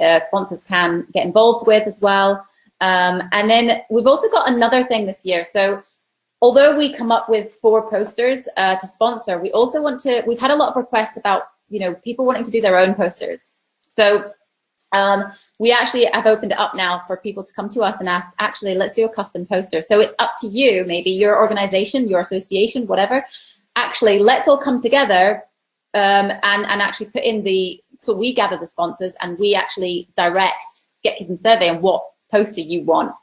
uh, 0.00 0.20
sponsors 0.20 0.62
can 0.62 1.06
get 1.12 1.26
involved 1.26 1.66
with 1.66 1.86
as 1.86 2.00
well. 2.00 2.46
Um, 2.80 3.22
and 3.32 3.48
then 3.48 3.82
we've 3.90 4.06
also 4.06 4.28
got 4.30 4.48
another 4.48 4.84
thing 4.84 5.06
this 5.06 5.24
year. 5.24 5.44
So 5.44 5.82
although 6.42 6.76
we 6.76 6.92
come 6.92 7.12
up 7.12 7.28
with 7.28 7.52
four 7.62 7.88
posters 7.88 8.48
uh, 8.56 8.74
to 8.76 8.86
sponsor, 8.86 9.38
we 9.38 9.50
also 9.52 9.80
want 9.80 10.00
to, 10.00 10.22
we've 10.26 10.40
had 10.40 10.50
a 10.50 10.56
lot 10.56 10.68
of 10.68 10.76
requests 10.76 11.16
about, 11.16 11.44
you 11.68 11.80
know, 11.80 11.94
people 11.94 12.26
wanting 12.26 12.42
to 12.42 12.50
do 12.50 12.60
their 12.60 12.76
own 12.76 12.94
posters. 12.94 13.52
So 13.88 14.32
um, 14.90 15.32
we 15.60 15.72
actually 15.72 16.06
have 16.06 16.26
opened 16.26 16.52
it 16.52 16.58
up 16.58 16.74
now 16.74 17.02
for 17.06 17.16
people 17.16 17.44
to 17.44 17.52
come 17.52 17.68
to 17.70 17.82
us 17.82 18.00
and 18.00 18.08
ask, 18.08 18.28
actually, 18.40 18.74
let's 18.74 18.92
do 18.92 19.06
a 19.06 19.08
custom 19.08 19.46
poster. 19.46 19.80
So 19.80 20.00
it's 20.00 20.14
up 20.18 20.32
to 20.40 20.48
you, 20.48 20.84
maybe 20.84 21.10
your 21.10 21.38
organization, 21.38 22.08
your 22.08 22.20
association, 22.20 22.88
whatever, 22.88 23.24
actually 23.76 24.18
let's 24.18 24.48
all 24.48 24.58
come 24.58 24.82
together 24.82 25.44
um, 25.94 26.30
and, 26.42 26.66
and 26.66 26.82
actually 26.82 27.06
put 27.06 27.22
in 27.22 27.44
the, 27.44 27.80
so 28.00 28.12
we 28.12 28.34
gather 28.34 28.56
the 28.58 28.66
sponsors 28.66 29.14
and 29.20 29.38
we 29.38 29.54
actually 29.54 30.08
direct 30.16 30.64
Get 31.04 31.18
Kids 31.18 31.30
in 31.30 31.36
Survey 31.36 31.68
and 31.68 31.82
what 31.82 32.02
poster 32.32 32.60
you 32.60 32.82
want. 32.82 33.14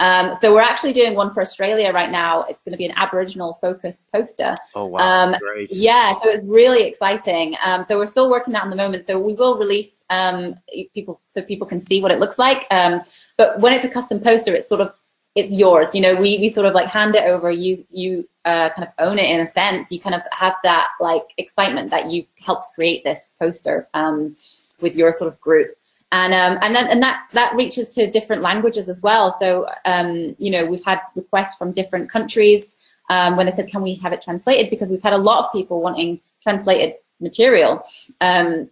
Um, 0.00 0.34
so 0.34 0.54
we're 0.54 0.62
actually 0.62 0.92
doing 0.92 1.14
one 1.14 1.32
for 1.34 1.40
Australia 1.40 1.92
right 1.92 2.10
now. 2.10 2.44
It's 2.44 2.62
going 2.62 2.72
to 2.72 2.78
be 2.78 2.86
an 2.86 2.94
Aboriginal 2.96 3.54
focused 3.54 4.06
poster. 4.12 4.54
Oh 4.74 4.86
wow! 4.86 4.98
Um, 4.98 5.36
Great. 5.38 5.70
Yeah, 5.70 6.14
so 6.22 6.30
it's 6.30 6.44
really 6.46 6.84
exciting. 6.84 7.56
Um, 7.64 7.84
so 7.84 7.98
we're 7.98 8.06
still 8.06 8.30
working 8.30 8.52
that 8.54 8.64
in 8.64 8.70
the 8.70 8.76
moment. 8.76 9.04
So 9.04 9.18
we 9.18 9.34
will 9.34 9.58
release 9.58 10.04
um, 10.08 10.54
people 10.94 11.20
so 11.26 11.42
people 11.42 11.66
can 11.66 11.80
see 11.80 12.00
what 12.00 12.10
it 12.10 12.18
looks 12.18 12.38
like. 12.38 12.66
Um, 12.70 13.02
but 13.36 13.60
when 13.60 13.72
it's 13.72 13.84
a 13.84 13.90
custom 13.90 14.20
poster, 14.20 14.54
it's 14.54 14.68
sort 14.68 14.80
of 14.80 14.94
it's 15.34 15.52
yours. 15.52 15.94
You 15.94 16.00
know, 16.02 16.14
we, 16.14 16.38
we 16.38 16.48
sort 16.48 16.66
of 16.66 16.74
like 16.74 16.88
hand 16.88 17.14
it 17.14 17.24
over. 17.24 17.50
You 17.50 17.84
you 17.90 18.28
uh, 18.44 18.70
kind 18.70 18.86
of 18.86 18.94
own 18.98 19.18
it 19.18 19.30
in 19.30 19.40
a 19.40 19.46
sense. 19.46 19.90
You 19.90 20.00
kind 20.00 20.14
of 20.14 20.22
have 20.32 20.54
that 20.62 20.88
like 21.00 21.22
excitement 21.38 21.90
that 21.90 22.10
you've 22.10 22.26
helped 22.40 22.66
create 22.74 23.04
this 23.04 23.32
poster 23.38 23.88
um, 23.94 24.36
with 24.80 24.96
your 24.96 25.12
sort 25.12 25.32
of 25.32 25.40
group. 25.40 25.70
And 26.12 26.34
um, 26.34 26.58
and 26.60 26.74
then 26.74 26.88
and 26.88 27.02
that 27.02 27.26
that 27.32 27.56
reaches 27.56 27.88
to 27.90 28.08
different 28.08 28.42
languages 28.42 28.88
as 28.88 29.00
well. 29.02 29.32
So 29.32 29.66
um, 29.86 30.36
you 30.38 30.50
know, 30.50 30.66
we've 30.66 30.84
had 30.84 31.00
requests 31.16 31.54
from 31.54 31.72
different 31.72 32.10
countries 32.10 32.76
um, 33.08 33.36
when 33.36 33.46
they 33.46 33.52
said, 33.52 33.68
"Can 33.68 33.80
we 33.80 33.94
have 33.96 34.12
it 34.12 34.20
translated?" 34.20 34.68
Because 34.68 34.90
we've 34.90 35.02
had 35.02 35.14
a 35.14 35.18
lot 35.18 35.44
of 35.44 35.52
people 35.52 35.80
wanting 35.80 36.20
translated 36.42 36.96
material. 37.18 37.82
Um, 38.20 38.68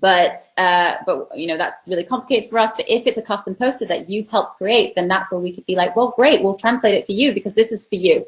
but 0.00 0.38
uh, 0.56 0.94
but 1.04 1.28
you 1.34 1.46
know 1.46 1.58
that's 1.58 1.82
really 1.86 2.04
complicated 2.04 2.48
for 2.48 2.58
us. 2.58 2.72
But 2.74 2.88
if 2.88 3.06
it's 3.06 3.18
a 3.18 3.22
custom 3.22 3.54
poster 3.54 3.84
that 3.84 4.08
you've 4.08 4.28
helped 4.28 4.56
create, 4.56 4.94
then 4.94 5.06
that's 5.06 5.30
where 5.30 5.40
we 5.40 5.52
could 5.52 5.66
be 5.66 5.76
like, 5.76 5.94
well, 5.96 6.14
great, 6.16 6.42
we'll 6.42 6.54
translate 6.54 6.94
it 6.94 7.04
for 7.04 7.12
you 7.12 7.34
because 7.34 7.54
this 7.54 7.72
is 7.72 7.86
for 7.86 7.96
you. 7.96 8.24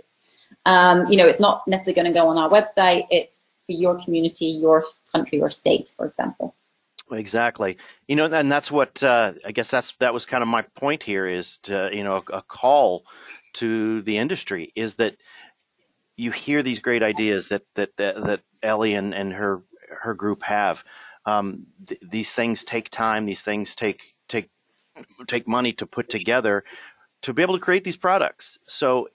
Um, 0.67 1.07
you 1.11 1.17
know, 1.17 1.27
it's 1.27 1.41
not 1.41 1.67
necessarily 1.67 1.95
going 1.95 2.13
to 2.13 2.21
go 2.21 2.29
on 2.29 2.37
our 2.37 2.51
website. 2.51 3.07
It's 3.11 3.53
for 3.65 3.73
your 3.73 3.99
community, 3.99 4.47
your 4.47 4.85
country, 5.11 5.41
or 5.41 5.49
state, 5.49 5.95
for 5.97 6.05
example. 6.05 6.55
Exactly. 7.13 7.77
You 8.09 8.17
know, 8.17 8.27
and 8.27 8.51
that's 8.51 8.71
what 8.71 9.03
uh, 9.03 9.33
I 9.47 9.53
guess 9.53 9.71
that's 9.71 9.93
that 9.97 10.15
was 10.15 10.27
kind 10.27 10.43
of 10.43 10.49
my 10.49 10.63
point 10.63 11.03
here 11.03 11.27
is 11.27 11.59
to 11.65 11.91
you 11.93 12.03
know 12.05 12.25
a, 12.31 12.39
a 12.39 12.43
call 12.43 13.05
to 13.55 14.03
the 14.03 14.17
industry 14.19 14.73
is 14.75 14.97
that 14.97 15.17
you 16.17 16.31
hear 16.31 16.63
these 16.63 16.81
great 16.81 17.03
ideas 17.03 17.49
that 17.49 17.63
that 17.75 17.97
that, 17.99 18.17
that 18.25 18.41
Ellie 18.63 18.95
and, 18.95 19.15
and 19.15 19.33
her 19.35 19.63
her 20.03 20.15
group 20.15 20.43
have 20.45 20.85
um, 21.27 21.67
th- 21.87 22.01
these 22.03 22.33
things 22.35 22.65
take 22.65 22.91
time. 22.91 23.27
These 23.27 23.43
things 23.43 23.75
take 23.75 24.15
take 24.29 24.51
take 25.27 25.49
money 25.49 25.73
to 25.75 25.87
put 25.87 26.09
together 26.11 26.65
to 27.23 27.33
be 27.35 27.43
able 27.43 27.55
to 27.55 27.61
create 27.61 27.85
these 27.85 27.97
products. 27.97 28.59
So 28.67 29.09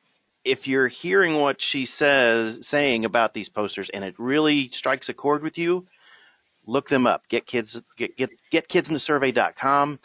if 0.44 0.68
you're 0.68 0.88
hearing 0.88 1.42
what 1.42 1.62
she 1.62 1.86
says 1.86 2.66
saying 2.68 3.06
about 3.06 3.34
these 3.34 3.50
posters 3.50 3.90
and 3.92 4.04
it 4.04 4.16
really 4.18 4.70
strikes 4.70 5.10
a 5.10 5.14
chord 5.14 5.44
with 5.44 5.58
you, 5.58 5.88
look 6.68 6.90
them 6.90 7.08
up. 7.08 7.28
Get 7.30 7.46
kids 7.46 7.82
get 7.98 8.16
get 8.18 8.32
get 8.52 8.68
kids 8.68 8.90
into 8.90 9.00
survey.com. 9.00 10.00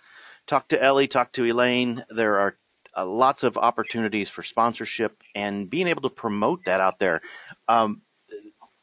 Talk 0.47 0.69
to 0.69 0.83
Ellie, 0.83 1.09
talk 1.09 1.33
to 1.33 1.45
Elaine. 1.45 2.05
There 2.11 2.39
are 2.39 2.57
uh, 2.97 3.07
lots 3.07 3.43
of 3.43 3.57
opportunities 3.57 4.29
for 4.31 4.43
sponsorship 4.43 5.23
and 5.35 5.69
being 5.69 5.87
able 5.87 6.03
to 6.03 6.11
promote 6.11 6.65
that 6.65 6.81
out 6.81 6.99
there. 6.99 7.21
Um, 7.69 8.03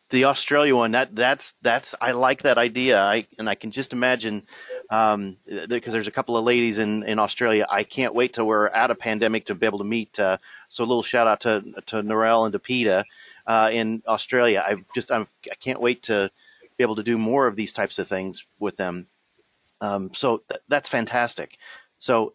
the 0.09 0.25
Australia 0.25 0.75
one 0.75 0.91
that 0.91 1.15
that's 1.15 1.53
that's 1.61 1.93
I 2.01 2.13
like 2.13 2.43
that 2.43 2.57
idea. 2.57 2.99
I 2.99 3.27
and 3.37 3.47
I 3.47 3.55
can 3.55 3.69
just 3.69 3.93
imagine 3.93 4.45
um, 4.89 5.37
because 5.45 5.93
there's 5.93 6.07
a 6.07 6.11
couple 6.11 6.35
of 6.35 6.43
ladies 6.43 6.79
in 6.79 7.03
in 7.03 7.19
Australia. 7.19 7.67
I 7.69 7.83
can't 7.83 8.15
wait 8.15 8.33
till 8.33 8.47
we're 8.47 8.71
out 8.71 8.89
of 8.89 8.97
pandemic 8.97 9.45
to 9.45 9.55
be 9.55 9.67
able 9.67 9.77
to 9.77 9.83
meet. 9.83 10.19
Uh, 10.19 10.37
so 10.67 10.83
a 10.83 10.87
little 10.87 11.03
shout 11.03 11.27
out 11.27 11.41
to 11.41 11.61
to 11.87 12.01
Narelle 12.01 12.45
and 12.45 12.53
to 12.53 12.59
Peta 12.59 13.05
uh, 13.45 13.69
in 13.71 14.01
Australia. 14.07 14.63
I 14.65 14.77
just 14.95 15.11
I'm, 15.11 15.27
I 15.51 15.55
can't 15.55 15.81
wait 15.81 16.03
to 16.03 16.31
be 16.79 16.83
able 16.83 16.95
to 16.95 17.03
do 17.03 17.17
more 17.17 17.45
of 17.45 17.55
these 17.55 17.73
types 17.73 17.99
of 17.99 18.07
things 18.07 18.47
with 18.57 18.77
them. 18.77 19.07
Um, 19.81 20.11
so 20.13 20.43
th- 20.49 20.61
that's 20.67 20.87
fantastic. 20.89 21.57
So, 21.99 22.33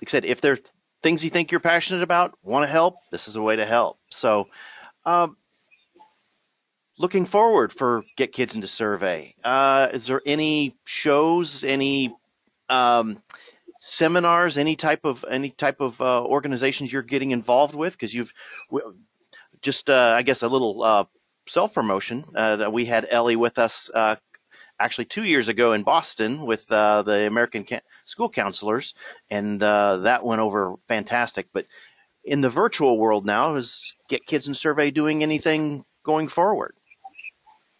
like 0.00 0.08
I 0.08 0.10
said, 0.10 0.24
if 0.24 0.40
there's 0.40 0.58
things 1.02 1.24
you 1.24 1.30
think 1.30 1.50
you're 1.50 1.60
passionate 1.60 2.02
about, 2.02 2.36
want 2.42 2.64
to 2.64 2.70
help, 2.70 2.96
this 3.10 3.28
is 3.28 3.36
a 3.36 3.42
way 3.42 3.56
to 3.56 3.64
help. 3.64 3.98
So. 4.10 4.48
Um, 5.06 5.38
looking 6.98 7.24
forward 7.24 7.72
for 7.72 8.04
Get 8.16 8.32
Kids 8.32 8.54
into 8.54 8.68
Survey. 8.68 9.34
Uh, 9.42 9.88
is 9.92 10.06
there 10.06 10.20
any 10.26 10.76
shows, 10.84 11.64
any 11.64 12.14
um, 12.68 13.22
seminars, 13.80 14.58
any 14.58 14.76
type 14.76 15.04
of 15.04 15.24
any 15.30 15.50
type 15.50 15.80
of 15.80 16.00
uh, 16.00 16.22
organizations 16.22 16.92
you're 16.92 17.02
getting 17.02 17.30
involved 17.30 17.74
with? 17.74 17.94
Because 17.94 18.12
you've 18.12 18.34
just, 19.62 19.88
uh, 19.88 20.14
I 20.16 20.22
guess, 20.22 20.42
a 20.42 20.48
little 20.48 20.82
uh, 20.82 21.04
self 21.50 21.74
promotion. 21.74 22.24
Uh, 22.34 22.68
we 22.72 22.84
had 22.84 23.06
Ellie 23.10 23.36
with 23.36 23.58
us 23.58 23.90
uh, 23.94 24.16
actually 24.78 25.04
two 25.06 25.24
years 25.24 25.48
ago 25.48 25.72
in 25.72 25.82
Boston 25.82 26.46
with 26.46 26.66
the 26.68 27.26
American 27.26 27.66
School 28.04 28.30
Counselors, 28.30 28.94
and 29.30 29.60
that 29.60 30.24
went 30.24 30.40
over 30.40 30.74
fantastic. 30.88 31.48
But 31.52 31.66
in 32.24 32.40
the 32.40 32.48
virtual 32.48 32.98
world 32.98 33.26
now, 33.26 33.54
is 33.54 33.96
Get 34.08 34.26
Kids 34.26 34.46
in 34.46 34.54
Survey 34.54 34.90
doing 34.90 35.22
anything 35.22 35.84
going 36.04 36.28
forward? 36.28 36.74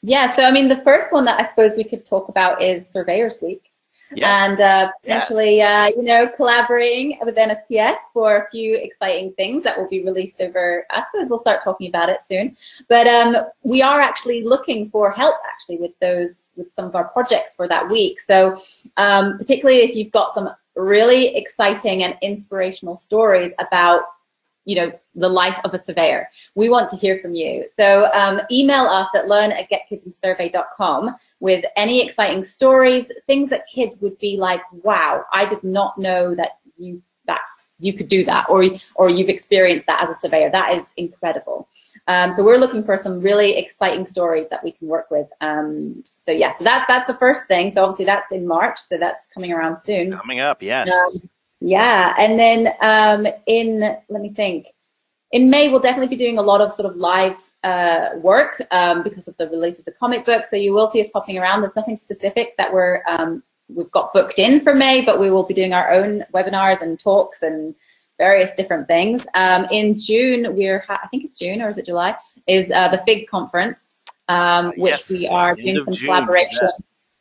Yeah, 0.02 0.30
so 0.30 0.44
I 0.44 0.50
mean, 0.50 0.68
the 0.68 0.78
first 0.78 1.12
one 1.12 1.24
that 1.26 1.38
I 1.38 1.44
suppose 1.44 1.76
we 1.76 1.84
could 1.84 2.06
talk 2.06 2.28
about 2.28 2.62
is 2.62 2.88
Surveyors 2.88 3.40
Week. 3.42 3.69
Yes. 4.12 4.50
And 4.50 4.60
uh, 4.60 4.92
potentially, 5.02 5.58
yes. 5.58 5.92
uh, 5.92 5.96
you 5.96 6.02
know, 6.02 6.28
collaborating 6.36 7.18
with 7.22 7.36
NSPS 7.36 7.96
for 8.12 8.38
a 8.38 8.50
few 8.50 8.74
exciting 8.76 9.32
things 9.34 9.62
that 9.64 9.78
will 9.78 9.88
be 9.88 10.02
released 10.02 10.40
over. 10.40 10.84
I 10.90 11.04
suppose 11.04 11.28
we'll 11.28 11.38
start 11.38 11.62
talking 11.62 11.88
about 11.88 12.08
it 12.08 12.22
soon. 12.22 12.56
But 12.88 13.06
um, 13.06 13.36
we 13.62 13.82
are 13.82 14.00
actually 14.00 14.42
looking 14.42 14.90
for 14.90 15.12
help, 15.12 15.36
actually, 15.46 15.78
with 15.78 15.92
those 16.00 16.48
with 16.56 16.72
some 16.72 16.86
of 16.86 16.96
our 16.96 17.04
projects 17.04 17.54
for 17.54 17.68
that 17.68 17.88
week. 17.88 18.18
So, 18.20 18.56
um, 18.96 19.38
particularly 19.38 19.80
if 19.80 19.94
you've 19.94 20.12
got 20.12 20.32
some 20.32 20.50
really 20.74 21.36
exciting 21.36 22.02
and 22.02 22.16
inspirational 22.22 22.96
stories 22.96 23.52
about 23.58 24.02
you 24.70 24.76
know, 24.76 24.92
the 25.16 25.28
life 25.28 25.58
of 25.64 25.74
a 25.74 25.78
surveyor. 25.80 26.28
We 26.54 26.68
want 26.68 26.88
to 26.90 26.96
hear 26.96 27.18
from 27.18 27.34
you. 27.34 27.64
So 27.68 28.08
um, 28.14 28.40
email 28.52 28.84
us 28.84 29.08
at 29.16 29.26
learn 29.26 29.50
at 29.50 29.68
getkidsinsurvey.com 29.68 31.16
with 31.40 31.64
any 31.74 32.06
exciting 32.06 32.44
stories, 32.44 33.10
things 33.26 33.50
that 33.50 33.64
kids 33.66 33.98
would 34.00 34.16
be 34.18 34.36
like, 34.36 34.62
wow, 34.84 35.24
I 35.32 35.44
did 35.44 35.64
not 35.64 35.98
know 35.98 36.36
that 36.36 36.60
you 36.78 37.02
that 37.26 37.40
you 37.80 37.92
could 37.92 38.06
do 38.06 38.24
that 38.26 38.46
or 38.48 38.64
or 38.94 39.10
you've 39.10 39.28
experienced 39.28 39.86
that 39.86 40.04
as 40.04 40.10
a 40.10 40.14
surveyor. 40.14 40.50
That 40.50 40.72
is 40.74 40.92
incredible. 40.96 41.68
Um, 42.06 42.30
so 42.30 42.44
we're 42.44 42.58
looking 42.58 42.84
for 42.84 42.96
some 42.96 43.20
really 43.20 43.56
exciting 43.56 44.06
stories 44.06 44.46
that 44.50 44.62
we 44.62 44.70
can 44.70 44.86
work 44.86 45.10
with. 45.10 45.28
Um, 45.40 46.04
so 46.16 46.30
yeah, 46.30 46.52
so 46.52 46.62
that, 46.62 46.84
that's 46.86 47.08
the 47.08 47.18
first 47.18 47.48
thing. 47.48 47.72
So 47.72 47.82
obviously 47.82 48.04
that's 48.04 48.30
in 48.30 48.46
March, 48.46 48.78
so 48.78 48.98
that's 48.98 49.26
coming 49.34 49.52
around 49.52 49.78
soon. 49.80 50.16
Coming 50.16 50.38
up, 50.38 50.62
yes. 50.62 50.88
Yeah, 51.60 52.14
and 52.18 52.38
then 52.38 52.74
um, 52.80 53.26
in 53.46 53.80
let 54.08 54.22
me 54.22 54.30
think. 54.30 54.66
In 55.32 55.48
May, 55.48 55.68
we'll 55.68 55.78
definitely 55.78 56.08
be 56.08 56.16
doing 56.16 56.38
a 56.38 56.42
lot 56.42 56.60
of 56.60 56.72
sort 56.72 56.90
of 56.90 56.96
live 56.96 57.38
uh, 57.62 58.08
work 58.16 58.60
um, 58.72 59.04
because 59.04 59.28
of 59.28 59.36
the 59.36 59.48
release 59.48 59.78
of 59.78 59.84
the 59.84 59.92
comic 59.92 60.26
book. 60.26 60.44
So 60.44 60.56
you 60.56 60.72
will 60.72 60.88
see 60.88 61.00
us 61.00 61.08
popping 61.08 61.38
around. 61.38 61.60
There's 61.60 61.76
nothing 61.76 61.96
specific 61.96 62.56
that 62.56 62.72
we're 62.72 63.02
um, 63.06 63.44
we've 63.74 63.90
got 63.92 64.12
booked 64.12 64.38
in 64.38 64.60
for 64.62 64.74
May, 64.74 65.04
but 65.04 65.20
we 65.20 65.30
will 65.30 65.44
be 65.44 65.54
doing 65.54 65.72
our 65.72 65.92
own 65.92 66.24
webinars 66.34 66.82
and 66.82 66.98
talks 66.98 67.42
and 67.42 67.74
various 68.18 68.52
different 68.54 68.88
things. 68.88 69.26
Um, 69.34 69.66
in 69.70 69.98
June, 69.98 70.54
we're 70.56 70.84
I 70.88 71.06
think 71.08 71.24
it's 71.24 71.38
June 71.38 71.62
or 71.62 71.68
is 71.68 71.78
it 71.78 71.86
July? 71.86 72.16
Is 72.46 72.70
uh, 72.70 72.88
the 72.88 72.98
FIG 72.98 73.28
conference, 73.28 73.96
um, 74.28 74.72
which 74.76 74.90
yes, 74.92 75.10
we 75.10 75.28
are 75.28 75.54
doing 75.54 75.76
some 75.76 75.94
June, 75.94 76.06
collaboration. 76.06 76.70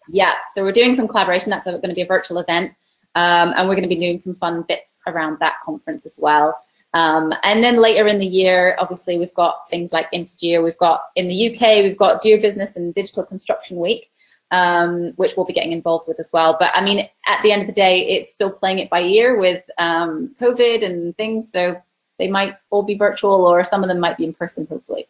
Yeah. 0.07 0.27
yeah, 0.27 0.33
so 0.51 0.63
we're 0.63 0.71
doing 0.71 0.95
some 0.95 1.07
collaboration. 1.07 1.49
That's 1.51 1.65
going 1.65 1.81
to 1.81 1.93
be 1.93 2.01
a 2.01 2.07
virtual 2.07 2.39
event. 2.39 2.73
Um, 3.15 3.53
and 3.55 3.67
we're 3.67 3.75
going 3.75 3.83
to 3.83 3.89
be 3.89 3.99
doing 3.99 4.19
some 4.19 4.35
fun 4.35 4.63
bits 4.67 5.01
around 5.07 5.39
that 5.39 5.55
conference 5.63 6.05
as 6.05 6.19
well. 6.21 6.55
Um, 6.93 7.33
and 7.43 7.63
then 7.63 7.77
later 7.77 8.07
in 8.07 8.19
the 8.19 8.25
year, 8.25 8.75
obviously, 8.79 9.17
we've 9.17 9.33
got 9.33 9.69
things 9.69 9.93
like 9.93 10.11
Intergeo. 10.11 10.63
We've 10.63 10.77
got 10.77 11.01
in 11.15 11.27
the 11.27 11.49
UK, 11.49 11.83
we've 11.83 11.97
got 11.97 12.23
Geo 12.23 12.41
Business 12.41 12.75
and 12.75 12.93
Digital 12.93 13.23
Construction 13.23 13.77
Week, 13.77 14.11
um, 14.51 15.13
which 15.15 15.33
we'll 15.35 15.45
be 15.45 15.53
getting 15.53 15.71
involved 15.71 16.07
with 16.07 16.19
as 16.19 16.31
well. 16.33 16.57
But 16.59 16.71
I 16.73 16.83
mean, 16.83 17.07
at 17.27 17.41
the 17.43 17.51
end 17.51 17.61
of 17.61 17.67
the 17.67 17.73
day, 17.73 18.07
it's 18.07 18.31
still 18.31 18.49
playing 18.49 18.79
it 18.79 18.89
by 18.89 19.01
ear 19.01 19.37
with 19.37 19.63
um, 19.77 20.33
COVID 20.39 20.83
and 20.83 21.15
things. 21.15 21.51
So 21.51 21.79
they 22.17 22.27
might 22.27 22.55
all 22.71 22.83
be 22.83 22.95
virtual, 22.95 23.45
or 23.45 23.63
some 23.63 23.83
of 23.83 23.89
them 23.89 23.99
might 23.99 24.17
be 24.17 24.25
in 24.25 24.33
person, 24.33 24.65
hopefully. 24.67 25.07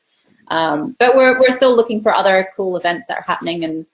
Um, 0.49 0.95
but 0.99 1.15
we're 1.15 1.39
we're 1.39 1.53
still 1.53 1.75
looking 1.75 2.01
for 2.01 2.13
other 2.13 2.49
cool 2.55 2.75
events 2.75 3.07
that 3.07 3.17
are 3.17 3.23
happening 3.23 3.63
and 3.63 3.85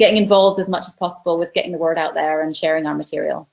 getting 0.00 0.16
involved 0.16 0.58
as 0.58 0.68
much 0.68 0.88
as 0.88 0.94
possible 0.94 1.38
with 1.38 1.52
getting 1.52 1.72
the 1.72 1.78
word 1.78 1.98
out 1.98 2.14
there 2.14 2.42
and 2.42 2.56
sharing 2.56 2.86
our 2.86 2.94
material. 2.94 3.48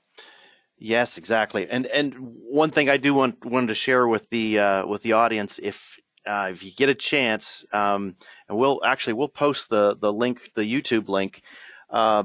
Yes, 0.78 1.18
exactly. 1.18 1.68
And 1.68 1.86
and 1.86 2.14
one 2.16 2.70
thing 2.70 2.88
I 2.88 2.96
do 2.96 3.12
want 3.12 3.44
wanted 3.44 3.66
to 3.66 3.74
share 3.74 4.08
with 4.08 4.30
the 4.30 4.58
uh, 4.58 4.86
with 4.86 5.02
the 5.02 5.12
audience, 5.12 5.60
if 5.62 5.98
uh, 6.26 6.48
if 6.50 6.64
you 6.64 6.72
get 6.72 6.88
a 6.88 6.94
chance, 6.94 7.66
um, 7.72 8.16
and 8.48 8.56
we'll 8.56 8.80
actually 8.82 9.12
we'll 9.12 9.28
post 9.28 9.68
the 9.68 9.96
the 10.00 10.12
link, 10.12 10.50
the 10.54 10.62
YouTube 10.62 11.08
link. 11.08 11.42
Uh, 11.90 12.24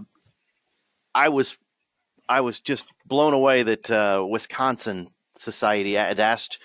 I 1.13 1.29
was 1.29 1.57
I 2.29 2.41
was 2.41 2.61
just 2.61 2.85
blown 3.05 3.33
away 3.33 3.63
that 3.63 3.91
uh, 3.91 4.25
Wisconsin 4.25 5.09
Society 5.35 5.93
had 5.93 6.19
asked 6.19 6.59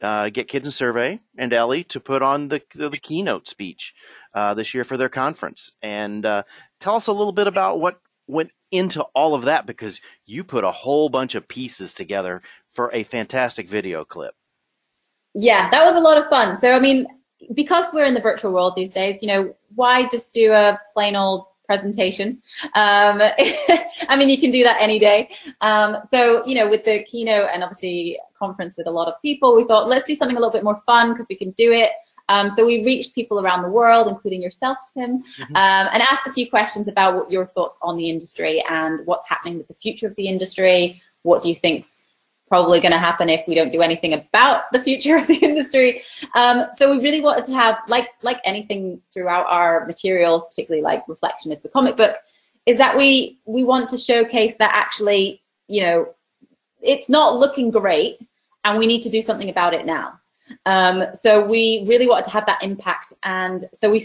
uh, 0.00 0.30
Get 0.30 0.48
Kids 0.48 0.66
in 0.66 0.72
Survey 0.72 1.20
and 1.36 1.52
Ellie 1.52 1.84
to 1.84 2.00
put 2.00 2.22
on 2.22 2.48
the 2.48 2.62
the, 2.74 2.88
the 2.88 2.98
keynote 2.98 3.48
speech 3.48 3.94
uh, 4.34 4.54
this 4.54 4.74
year 4.74 4.84
for 4.84 4.96
their 4.96 5.08
conference. 5.08 5.72
And 5.82 6.24
uh, 6.26 6.42
tell 6.80 6.96
us 6.96 7.06
a 7.06 7.12
little 7.12 7.32
bit 7.32 7.46
about 7.46 7.80
what 7.80 8.00
went 8.26 8.50
into 8.70 9.02
all 9.14 9.34
of 9.34 9.42
that 9.42 9.66
because 9.66 10.00
you 10.24 10.42
put 10.44 10.64
a 10.64 10.72
whole 10.72 11.08
bunch 11.08 11.34
of 11.34 11.48
pieces 11.48 11.92
together 11.92 12.42
for 12.68 12.90
a 12.92 13.02
fantastic 13.02 13.68
video 13.68 14.04
clip. 14.04 14.34
Yeah, 15.34 15.70
that 15.70 15.84
was 15.84 15.96
a 15.96 16.00
lot 16.00 16.18
of 16.18 16.28
fun. 16.28 16.56
So, 16.56 16.72
I 16.72 16.80
mean, 16.80 17.06
because 17.54 17.86
we're 17.92 18.04
in 18.04 18.14
the 18.14 18.20
virtual 18.20 18.52
world 18.52 18.74
these 18.76 18.92
days, 18.92 19.22
you 19.22 19.28
know, 19.28 19.54
why 19.74 20.08
just 20.08 20.32
do 20.32 20.52
a 20.52 20.78
plain 20.92 21.16
old 21.16 21.46
presentation? 21.66 22.42
Um, 22.74 23.20
I 24.08 24.16
mean, 24.16 24.28
you 24.28 24.38
can 24.38 24.50
do 24.50 24.62
that 24.64 24.76
any 24.80 24.98
day. 24.98 25.30
Um, 25.60 25.96
so, 26.04 26.44
you 26.46 26.54
know, 26.54 26.68
with 26.68 26.84
the 26.84 27.02
keynote 27.04 27.48
and 27.52 27.62
obviously 27.62 28.18
conference 28.34 28.76
with 28.76 28.86
a 28.86 28.90
lot 28.90 29.08
of 29.08 29.20
people, 29.22 29.56
we 29.56 29.64
thought 29.64 29.88
let's 29.88 30.04
do 30.04 30.14
something 30.14 30.36
a 30.36 30.40
little 30.40 30.52
bit 30.52 30.64
more 30.64 30.80
fun 30.86 31.12
because 31.12 31.26
we 31.28 31.36
can 31.36 31.50
do 31.52 31.72
it 31.72 31.90
um, 32.28 32.50
so 32.50 32.64
we 32.64 32.84
reached 32.84 33.14
people 33.14 33.40
around 33.40 33.62
the 33.62 33.68
world, 33.68 34.08
including 34.08 34.42
yourself, 34.42 34.78
Tim, 34.94 35.22
mm-hmm. 35.22 35.56
um, 35.56 35.88
and 35.92 36.02
asked 36.02 36.26
a 36.26 36.32
few 36.32 36.48
questions 36.48 36.88
about 36.88 37.14
what 37.14 37.30
your 37.30 37.46
thoughts 37.46 37.78
on 37.82 37.96
the 37.96 38.08
industry 38.08 38.64
and 38.68 39.04
what's 39.06 39.28
happening 39.28 39.58
with 39.58 39.68
the 39.68 39.74
future 39.74 40.06
of 40.06 40.16
the 40.16 40.28
industry. 40.28 41.02
What 41.22 41.42
do 41.42 41.48
you 41.48 41.56
think's 41.56 42.06
probably 42.52 42.80
going 42.80 42.92
to 42.92 42.98
happen 43.08 43.30
if 43.30 43.42
we 43.48 43.54
don't 43.54 43.72
do 43.72 43.80
anything 43.80 44.12
about 44.12 44.70
the 44.74 44.82
future 44.88 45.16
of 45.16 45.26
the 45.26 45.38
industry? 45.48 45.90
Um, 46.34 46.56
so 46.76 46.90
we 46.92 46.98
really 47.06 47.22
wanted 47.22 47.46
to 47.46 47.54
have, 47.54 47.78
like 47.94 48.08
like 48.20 48.40
anything 48.44 49.00
throughout 49.12 49.46
our 49.58 49.86
materials, 49.86 50.40
particularly 50.50 50.82
like 50.82 51.00
reflection 51.08 51.50
of 51.50 51.62
the 51.62 51.70
comic 51.76 51.96
book, 51.96 52.14
is 52.66 52.76
that 52.76 52.94
we 52.94 53.38
we 53.56 53.64
want 53.64 53.88
to 53.88 53.96
showcase 53.96 54.54
that 54.56 54.72
actually, 54.74 55.42
you 55.66 55.80
know, 55.84 55.98
it's 56.92 57.08
not 57.08 57.38
looking 57.42 57.70
great, 57.70 58.14
and 58.64 58.78
we 58.78 58.86
need 58.86 59.02
to 59.06 59.10
do 59.16 59.22
something 59.22 59.48
about 59.48 59.72
it 59.72 59.86
now. 59.86 60.06
Um, 60.66 60.96
so 61.14 61.30
we 61.54 61.64
really 61.88 62.08
wanted 62.10 62.26
to 62.26 62.34
have 62.36 62.46
that 62.46 62.62
impact. 62.62 63.14
And 63.22 63.60
so 63.72 63.90
we, 63.90 63.98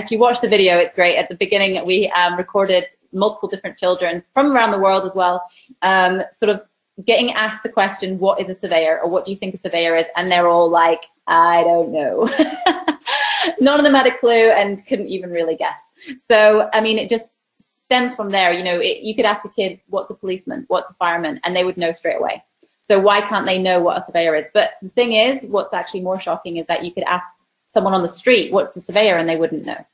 if 0.00 0.10
you 0.10 0.18
watch 0.18 0.40
the 0.40 0.48
video, 0.48 0.72
it's 0.82 0.94
great. 1.00 1.16
At 1.22 1.28
the 1.28 1.36
beginning, 1.36 1.72
we 1.86 2.10
um, 2.20 2.36
recorded 2.36 2.84
multiple 3.12 3.48
different 3.48 3.78
children 3.78 4.24
from 4.34 4.46
around 4.52 4.72
the 4.72 4.82
world 4.86 5.04
as 5.04 5.14
well, 5.14 5.36
um, 5.82 6.22
sort 6.32 6.50
of 6.54 6.58
getting 7.04 7.32
asked 7.32 7.62
the 7.62 7.68
question, 7.68 8.18
what 8.18 8.40
is 8.40 8.48
a 8.48 8.54
surveyor 8.54 9.00
or 9.02 9.08
what 9.08 9.24
do 9.24 9.30
you 9.30 9.36
think 9.36 9.54
a 9.54 9.58
surveyor 9.58 9.96
is? 9.96 10.06
And 10.16 10.30
they're 10.30 10.48
all 10.48 10.68
like, 10.68 11.04
I 11.26 11.62
don't 11.62 11.92
know. 11.92 12.28
None 13.60 13.78
of 13.78 13.84
them 13.84 13.94
had 13.94 14.06
a 14.06 14.16
clue 14.16 14.50
and 14.50 14.84
couldn't 14.86 15.08
even 15.08 15.30
really 15.30 15.56
guess. 15.56 15.92
So, 16.18 16.68
I 16.72 16.80
mean, 16.80 16.98
it 16.98 17.08
just 17.08 17.36
stems 17.58 18.14
from 18.14 18.30
there. 18.30 18.52
You 18.52 18.64
know, 18.64 18.78
it, 18.78 19.02
you 19.02 19.14
could 19.14 19.24
ask 19.24 19.44
a 19.44 19.48
kid, 19.48 19.80
what's 19.88 20.10
a 20.10 20.14
policeman? 20.14 20.64
What's 20.68 20.90
a 20.90 20.94
fireman? 20.94 21.40
And 21.44 21.56
they 21.56 21.64
would 21.64 21.76
know 21.76 21.92
straight 21.92 22.18
away. 22.18 22.42
So 22.80 22.98
why 22.98 23.20
can't 23.20 23.46
they 23.46 23.58
know 23.58 23.80
what 23.80 23.96
a 23.96 24.00
surveyor 24.00 24.34
is? 24.34 24.46
But 24.52 24.72
the 24.82 24.88
thing 24.88 25.12
is, 25.12 25.46
what's 25.46 25.72
actually 25.72 26.00
more 26.00 26.20
shocking 26.20 26.56
is 26.56 26.66
that 26.66 26.84
you 26.84 26.92
could 26.92 27.04
ask 27.04 27.26
someone 27.66 27.94
on 27.94 28.02
the 28.02 28.08
street, 28.08 28.52
what's 28.52 28.76
a 28.76 28.80
surveyor? 28.80 29.16
And 29.16 29.28
they 29.28 29.36
wouldn't 29.36 29.64
know. 29.64 29.86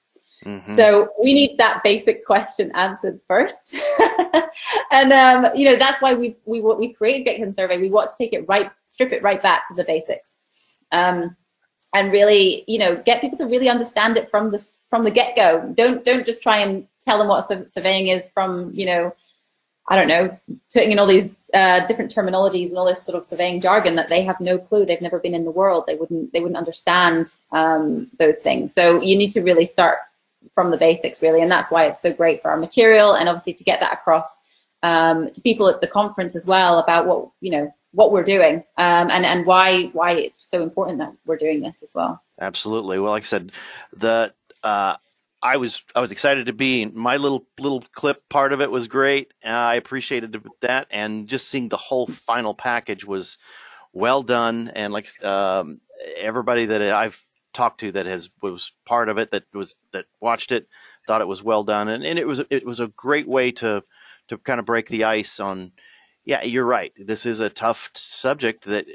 Mm-hmm. 0.45 0.77
So 0.77 1.11
we 1.21 1.35
need 1.35 1.59
that 1.59 1.83
basic 1.83 2.25
question 2.25 2.71
answered 2.75 3.21
first, 3.27 3.75
and 4.91 5.13
um, 5.13 5.55
you 5.55 5.65
know 5.65 5.77
that's 5.77 6.01
why 6.01 6.15
we 6.15 6.37
we 6.45 6.61
we 6.61 6.93
created 6.93 7.25
Get 7.25 7.55
Survey. 7.55 7.79
We 7.79 7.91
want 7.91 8.11
to 8.11 8.17
take 8.17 8.33
it 8.33 8.47
right, 8.49 8.71
strip 8.87 9.13
it 9.13 9.23
right 9.23 9.43
back 9.43 9.67
to 9.69 9.75
the 9.75 9.85
basics, 9.85 10.39
um, 10.93 11.37
and 11.95 12.13
really 12.13 12.65
you 12.67 12.79
know 12.79 13.03
get 13.05 13.21
people 13.21 13.39
to 13.39 13.47
really 13.47 13.69
understand 13.69 14.17
it 14.17 14.31
from 14.31 14.51
the 14.51 14.67
from 14.91 15.05
the 15.05 15.11
get 15.11 15.37
go. 15.37 15.73
Don't 15.75 16.05
don't 16.05 16.27
just 16.27 16.43
try 16.43 16.59
and 16.59 16.87
tell 17.05 17.19
them 17.19 17.29
what 17.29 17.47
surveying 17.71 18.09
is 18.09 18.31
from 18.31 18.73
you 18.75 18.87
know 18.87 19.15
I 19.91 19.97
don't 19.97 20.09
know, 20.09 20.39
putting 20.73 20.93
in 20.93 20.99
all 20.99 21.07
these 21.07 21.35
uh, 21.55 21.87
different 21.87 22.15
terminologies 22.15 22.69
and 22.69 22.77
all 22.77 22.85
this 22.85 23.03
sort 23.03 23.17
of 23.17 23.25
surveying 23.25 23.63
jargon 23.63 23.95
that 23.97 24.11
they 24.11 24.23
have 24.23 24.39
no 24.39 24.59
clue. 24.59 24.85
They've 24.85 25.01
never 25.01 25.19
been 25.19 25.35
in 25.35 25.47
the 25.47 25.51
world. 25.51 25.85
They 25.87 25.95
wouldn't. 25.95 26.33
They 26.33 26.41
wouldn't 26.41 26.59
understand 26.59 27.35
um, 27.53 28.11
those 28.19 28.43
things. 28.43 28.75
So 28.75 29.01
you 29.01 29.17
need 29.17 29.33
to 29.33 29.41
really 29.41 29.65
start 29.65 29.99
from 30.55 30.71
the 30.71 30.77
basics, 30.77 31.23
really, 31.23 31.41
and 31.41 31.51
that's 31.51 31.71
why 31.71 31.87
it's 31.87 32.03
so 32.03 32.13
great 32.13 32.43
for 32.43 32.51
our 32.51 32.59
material, 32.59 33.15
and 33.15 33.29
obviously 33.31 33.55
to 33.55 33.65
get 33.65 33.81
that 33.81 33.95
across 33.95 34.41
um, 34.83 35.31
to 35.31 35.41
people 35.41 35.69
at 35.69 35.81
the 35.81 35.87
conference 35.87 36.37
as 36.37 36.47
well 36.47 36.79
about 36.79 37.07
what 37.07 37.29
you 37.41 37.51
know 37.51 37.73
what 37.93 38.13
we're 38.13 38.23
doing 38.23 38.57
um, 38.77 39.11
and 39.11 39.25
and 39.25 39.47
why 39.47 39.85
why 39.87 40.13
it's 40.13 40.49
so 40.49 40.63
important 40.63 40.99
that 40.99 41.13
we're 41.27 41.37
doing 41.37 41.61
this 41.61 41.83
as 41.83 41.93
well. 41.95 42.23
Absolutely. 42.41 42.99
Well, 42.99 43.13
like 43.13 43.23
I 43.23 43.27
said, 43.27 43.53
the 43.93 44.33
uh, 44.63 44.97
I 45.43 45.57
was 45.57 45.85
I 45.95 46.01
was 46.01 46.13
excited 46.13 46.47
to 46.47 46.53
be. 46.53 46.85
My 46.87 47.17
little 47.17 47.47
little 47.59 47.85
clip 47.93 48.29
part 48.29 48.53
of 48.53 48.61
it 48.61 48.71
was 48.71 48.89
great. 48.89 49.33
Uh, 49.45 49.49
I 49.49 49.75
appreciated 49.77 50.37
that, 50.61 50.89
and 50.91 51.29
just 51.29 51.49
seeing 51.49 51.69
the 51.69 51.77
whole 51.77 52.07
final 52.07 52.55
package 52.55 53.05
was 53.05 53.39
well 53.93 54.23
done. 54.23 54.71
And 54.75 54.93
like 54.93 55.09
um, 55.25 55.81
everybody 56.17 56.67
that 56.67 56.83
I've 56.83 57.23
talked 57.53 57.81
to 57.81 57.93
that 57.93 58.07
has 58.07 58.31
was 58.43 58.73
part 58.85 59.09
of 59.09 59.19
it, 59.19 59.31
that 59.31 59.45
was 59.55 59.77
that 59.93 60.07
watched 60.21 60.51
it, 60.53 60.69
thought 61.07 61.21
it 61.21 61.29
was 61.29 61.43
well 61.43 61.63
done, 61.63 61.89
and, 61.89 62.05
and 62.05 62.19
it 62.19 62.27
was 62.27 62.41
it 62.51 62.67
was 62.67 62.81
a 62.81 62.89
great 62.89 63.29
way 63.29 63.53
to 63.53 63.85
to 64.29 64.39
kind 64.39 64.61
of 64.61 64.67
break 64.67 64.89
the 64.89 65.05
ice 65.05 65.41
on. 65.41 65.73
Yeah, 66.25 66.43
you're 66.43 66.65
right. 66.65 66.93
This 66.97 67.25
is 67.25 67.41
a 67.41 67.49
tough 67.49 67.91
subject 67.95 68.65
that 68.65 68.87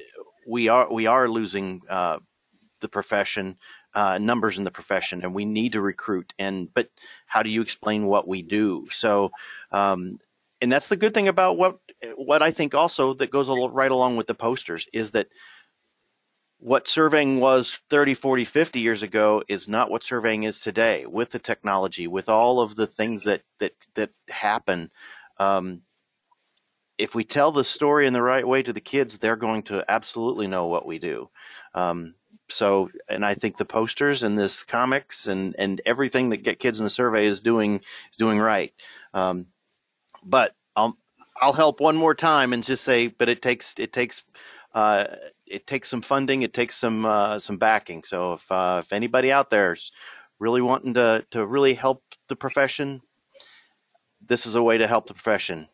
we 0.47 0.67
are 0.67 0.91
we 0.91 1.07
are 1.07 1.27
losing 1.27 1.81
uh, 1.89 2.19
the 2.79 2.89
profession 2.89 3.57
uh, 3.95 4.17
numbers 4.17 4.57
in 4.57 4.63
the 4.63 4.71
profession, 4.71 5.23
and 5.23 5.33
we 5.33 5.45
need 5.45 5.73
to 5.73 5.81
recruit. 5.81 6.33
And 6.37 6.73
but 6.73 6.89
how 7.25 7.43
do 7.43 7.49
you 7.49 7.61
explain 7.61 8.05
what 8.05 8.27
we 8.27 8.43
do? 8.43 8.87
So, 8.91 9.31
um, 9.71 10.19
and 10.61 10.71
that's 10.71 10.89
the 10.89 10.97
good 10.97 11.13
thing 11.13 11.27
about 11.27 11.57
what 11.57 11.79
what 12.15 12.41
I 12.41 12.51
think 12.51 12.75
also 12.75 13.13
that 13.15 13.31
goes 13.31 13.49
right 13.49 13.91
along 13.91 14.17
with 14.17 14.27
the 14.27 14.35
posters 14.35 14.87
is 14.93 15.11
that 15.11 15.27
what 16.63 16.87
surveying 16.87 17.41
was 17.41 17.81
30 17.89 18.13
40 18.13 18.45
50 18.45 18.79
years 18.79 19.01
ago 19.01 19.43
is 19.49 19.67
not 19.67 19.91
what 19.91 20.01
surveying 20.01 20.43
is 20.43 20.61
today 20.61 21.05
with 21.05 21.31
the 21.31 21.39
technology 21.39 22.07
with 22.07 22.29
all 22.29 22.61
of 22.61 22.75
the 22.77 22.87
things 22.87 23.23
that 23.25 23.41
that 23.59 23.73
that 23.95 24.11
happen 24.29 24.89
um, 25.37 25.81
if 26.97 27.15
we 27.15 27.23
tell 27.23 27.51
the 27.51 27.63
story 27.63 28.05
in 28.05 28.13
the 28.13 28.21
right 28.21 28.47
way 28.47 28.63
to 28.63 28.73
the 28.73 28.81
kids 28.81 29.17
they're 29.17 29.35
going 29.35 29.63
to 29.63 29.83
absolutely 29.89 30.47
know 30.47 30.67
what 30.67 30.85
we 30.85 30.99
do 30.99 31.29
um, 31.75 32.15
so, 32.49 32.89
and 33.09 33.25
I 33.25 33.33
think 33.33 33.57
the 33.57 33.65
posters 33.65 34.23
and 34.23 34.37
this 34.37 34.63
comics 34.63 35.27
and 35.27 35.55
and 35.57 35.81
everything 35.85 36.29
that 36.29 36.43
Get 36.43 36.59
Kids 36.59 36.79
in 36.79 36.83
the 36.85 36.89
Survey 36.89 37.25
is 37.25 37.39
doing 37.39 37.81
is 38.11 38.17
doing 38.17 38.39
right. 38.39 38.73
Um, 39.13 39.47
but 40.23 40.55
I'll 40.75 40.97
I'll 41.41 41.53
help 41.53 41.79
one 41.79 41.95
more 41.95 42.15
time 42.15 42.53
and 42.53 42.63
just 42.63 42.83
say, 42.83 43.07
but 43.07 43.29
it 43.29 43.41
takes 43.41 43.75
it 43.77 43.93
takes 43.93 44.23
uh, 44.73 45.05
it 45.45 45.67
takes 45.67 45.89
some 45.89 46.01
funding, 46.01 46.41
it 46.41 46.53
takes 46.53 46.75
some 46.75 47.05
uh, 47.05 47.39
some 47.39 47.57
backing. 47.57 48.03
So 48.03 48.33
if 48.33 48.51
uh, 48.51 48.81
if 48.83 48.93
anybody 48.93 49.31
out 49.31 49.49
there's 49.49 49.91
really 50.39 50.61
wanting 50.61 50.93
to 50.95 51.25
to 51.31 51.45
really 51.45 51.73
help 51.73 52.03
the 52.27 52.35
profession, 52.35 53.01
this 54.27 54.45
is 54.45 54.55
a 54.55 54.63
way 54.63 54.77
to 54.77 54.87
help 54.87 55.07
the 55.07 55.13
profession. 55.13 55.67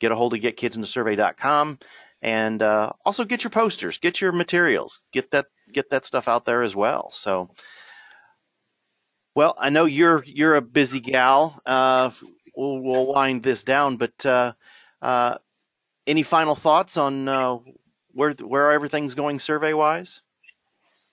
Get 0.00 0.12
a 0.12 0.16
hold 0.16 0.34
of 0.34 0.40
getkidsinthesurvey.com 0.40 1.78
and 2.22 2.62
uh, 2.62 2.92
also 3.04 3.24
get 3.24 3.44
your 3.44 3.50
posters, 3.50 3.98
get 3.98 4.20
your 4.20 4.32
materials, 4.32 5.00
get 5.12 5.30
that 5.30 5.46
get 5.72 5.90
that 5.90 6.04
stuff 6.04 6.28
out 6.28 6.44
there 6.44 6.62
as 6.62 6.74
well. 6.74 7.10
So, 7.10 7.50
well, 9.34 9.54
I 9.58 9.70
know 9.70 9.84
you're 9.84 10.24
you're 10.24 10.56
a 10.56 10.62
busy 10.62 11.00
gal. 11.00 11.60
Uh, 11.64 12.10
we'll, 12.56 12.80
we'll 12.80 13.06
wind 13.06 13.42
this 13.42 13.62
down, 13.62 13.96
but 13.96 14.26
uh, 14.26 14.52
uh, 15.00 15.38
any 16.06 16.22
final 16.22 16.54
thoughts 16.54 16.96
on 16.96 17.28
uh, 17.28 17.58
where 18.12 18.32
where 18.32 18.72
everything's 18.72 19.14
going 19.14 19.38
survey 19.38 19.72
wise? 19.72 20.20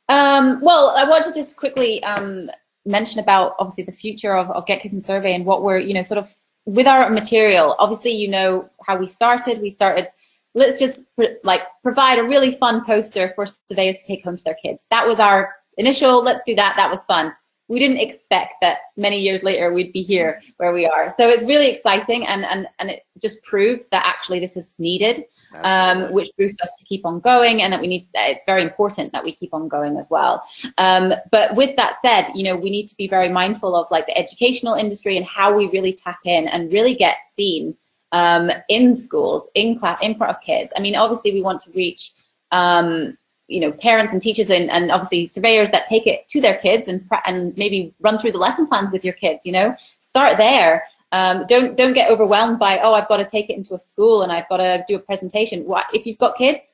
Um, 0.09 0.59
well, 0.61 0.93
I 0.95 1.07
want 1.07 1.25
to 1.25 1.33
just 1.33 1.57
quickly 1.57 2.03
um, 2.03 2.49
mention 2.85 3.19
about 3.19 3.55
obviously 3.57 3.83
the 3.83 3.91
future 3.91 4.35
of, 4.35 4.49
of 4.51 4.65
Get 4.65 4.81
Kids 4.81 4.93
in 4.93 5.01
Survey 5.01 5.33
and 5.33 5.45
what 5.45 5.63
we're 5.63 5.77
you 5.77 5.93
know 5.93 6.03
sort 6.03 6.17
of 6.17 6.33
with 6.65 6.87
our 6.87 7.09
material. 7.09 7.75
Obviously, 7.79 8.11
you 8.11 8.27
know 8.27 8.69
how 8.85 8.97
we 8.97 9.07
started. 9.07 9.61
We 9.61 9.69
started 9.69 10.07
let's 10.55 10.79
just 10.79 11.05
like 11.43 11.61
provide 11.83 12.17
a 12.17 12.23
really 12.23 12.49
fun 12.49 12.83
poster 12.83 13.33
for 13.35 13.45
surveyors 13.45 13.97
to 13.97 14.07
take 14.07 14.23
home 14.23 14.37
to 14.37 14.43
their 14.43 14.55
kids. 14.55 14.87
That 14.89 15.05
was 15.05 15.19
our 15.19 15.53
initial, 15.77 16.23
let's 16.23 16.41
do 16.45 16.55
that. 16.55 16.73
That 16.77 16.89
was 16.89 17.03
fun. 17.05 17.33
We 17.67 17.77
didn't 17.77 17.97
expect 17.97 18.55
that 18.61 18.77
many 18.95 19.19
years 19.19 19.43
later 19.43 19.73
we'd 19.73 19.91
be 19.91 20.01
here 20.01 20.41
where 20.57 20.73
we 20.73 20.85
are. 20.85 21.09
So 21.09 21.29
it's 21.29 21.43
really 21.43 21.67
exciting 21.67 22.25
and, 22.25 22.45
and, 22.45 22.67
and 22.79 22.89
it 22.89 23.03
just 23.21 23.43
proves 23.43 23.89
that 23.89 24.05
actually 24.05 24.39
this 24.39 24.55
is 24.55 24.73
needed, 24.79 25.25
um, 25.63 26.11
which 26.11 26.29
proves 26.35 26.59
us 26.61 26.73
to 26.77 26.85
keep 26.85 27.05
on 27.05 27.19
going 27.19 27.61
and 27.61 27.71
that 27.71 27.81
we 27.81 27.87
need, 27.87 28.07
it's 28.13 28.43
very 28.45 28.63
important 28.63 29.11
that 29.13 29.23
we 29.23 29.31
keep 29.31 29.53
on 29.53 29.67
going 29.67 29.97
as 29.97 30.09
well. 30.09 30.43
Um, 30.77 31.13
but 31.31 31.55
with 31.55 31.75
that 31.77 31.95
said, 32.01 32.25
you 32.35 32.43
know, 32.43 32.55
we 32.55 32.69
need 32.69 32.87
to 32.87 32.95
be 32.95 33.07
very 33.07 33.29
mindful 33.29 33.75
of 33.75 33.89
like 33.91 34.05
the 34.05 34.17
educational 34.17 34.73
industry 34.73 35.17
and 35.17 35.25
how 35.25 35.55
we 35.55 35.67
really 35.67 35.93
tap 35.93 36.19
in 36.25 36.47
and 36.47 36.71
really 36.71 36.93
get 36.93 37.27
seen 37.27 37.75
um, 38.11 38.49
in 38.69 38.95
schools, 38.95 39.47
in 39.55 39.77
class, 39.77 39.99
in 40.01 40.15
front 40.15 40.35
of 40.35 40.41
kids. 40.41 40.71
I 40.75 40.79
mean, 40.79 40.95
obviously, 40.95 41.33
we 41.33 41.41
want 41.41 41.61
to 41.61 41.71
reach, 41.71 42.13
um, 42.51 43.17
you 43.47 43.59
know, 43.59 43.71
parents 43.71 44.13
and 44.13 44.21
teachers, 44.21 44.49
and, 44.49 44.71
and 44.71 44.89
obviously 44.89 45.25
surveyors 45.25 45.71
that 45.71 45.85
take 45.85 46.07
it 46.07 46.27
to 46.29 46.41
their 46.41 46.57
kids 46.57 46.87
and 46.87 47.07
and 47.25 47.55
maybe 47.57 47.93
run 47.99 48.17
through 48.17 48.31
the 48.31 48.37
lesson 48.37 48.67
plans 48.67 48.91
with 48.91 49.03
your 49.03 49.13
kids. 49.13 49.45
You 49.45 49.51
know, 49.51 49.75
start 49.99 50.37
there. 50.37 50.85
Um, 51.15 51.45
don't 51.47 51.77
don't 51.77 51.93
get 51.93 52.11
overwhelmed 52.11 52.59
by 52.59 52.79
oh, 52.79 52.93
I've 52.93 53.07
got 53.07 53.17
to 53.17 53.25
take 53.25 53.49
it 53.49 53.55
into 53.55 53.73
a 53.73 53.79
school 53.79 54.21
and 54.21 54.33
I've 54.33 54.49
got 54.49 54.57
to 54.57 54.83
do 54.85 54.97
a 54.97 54.99
presentation. 54.99 55.63
What 55.63 55.85
if 55.93 56.05
you've 56.05 56.17
got 56.17 56.37
kids? 56.37 56.73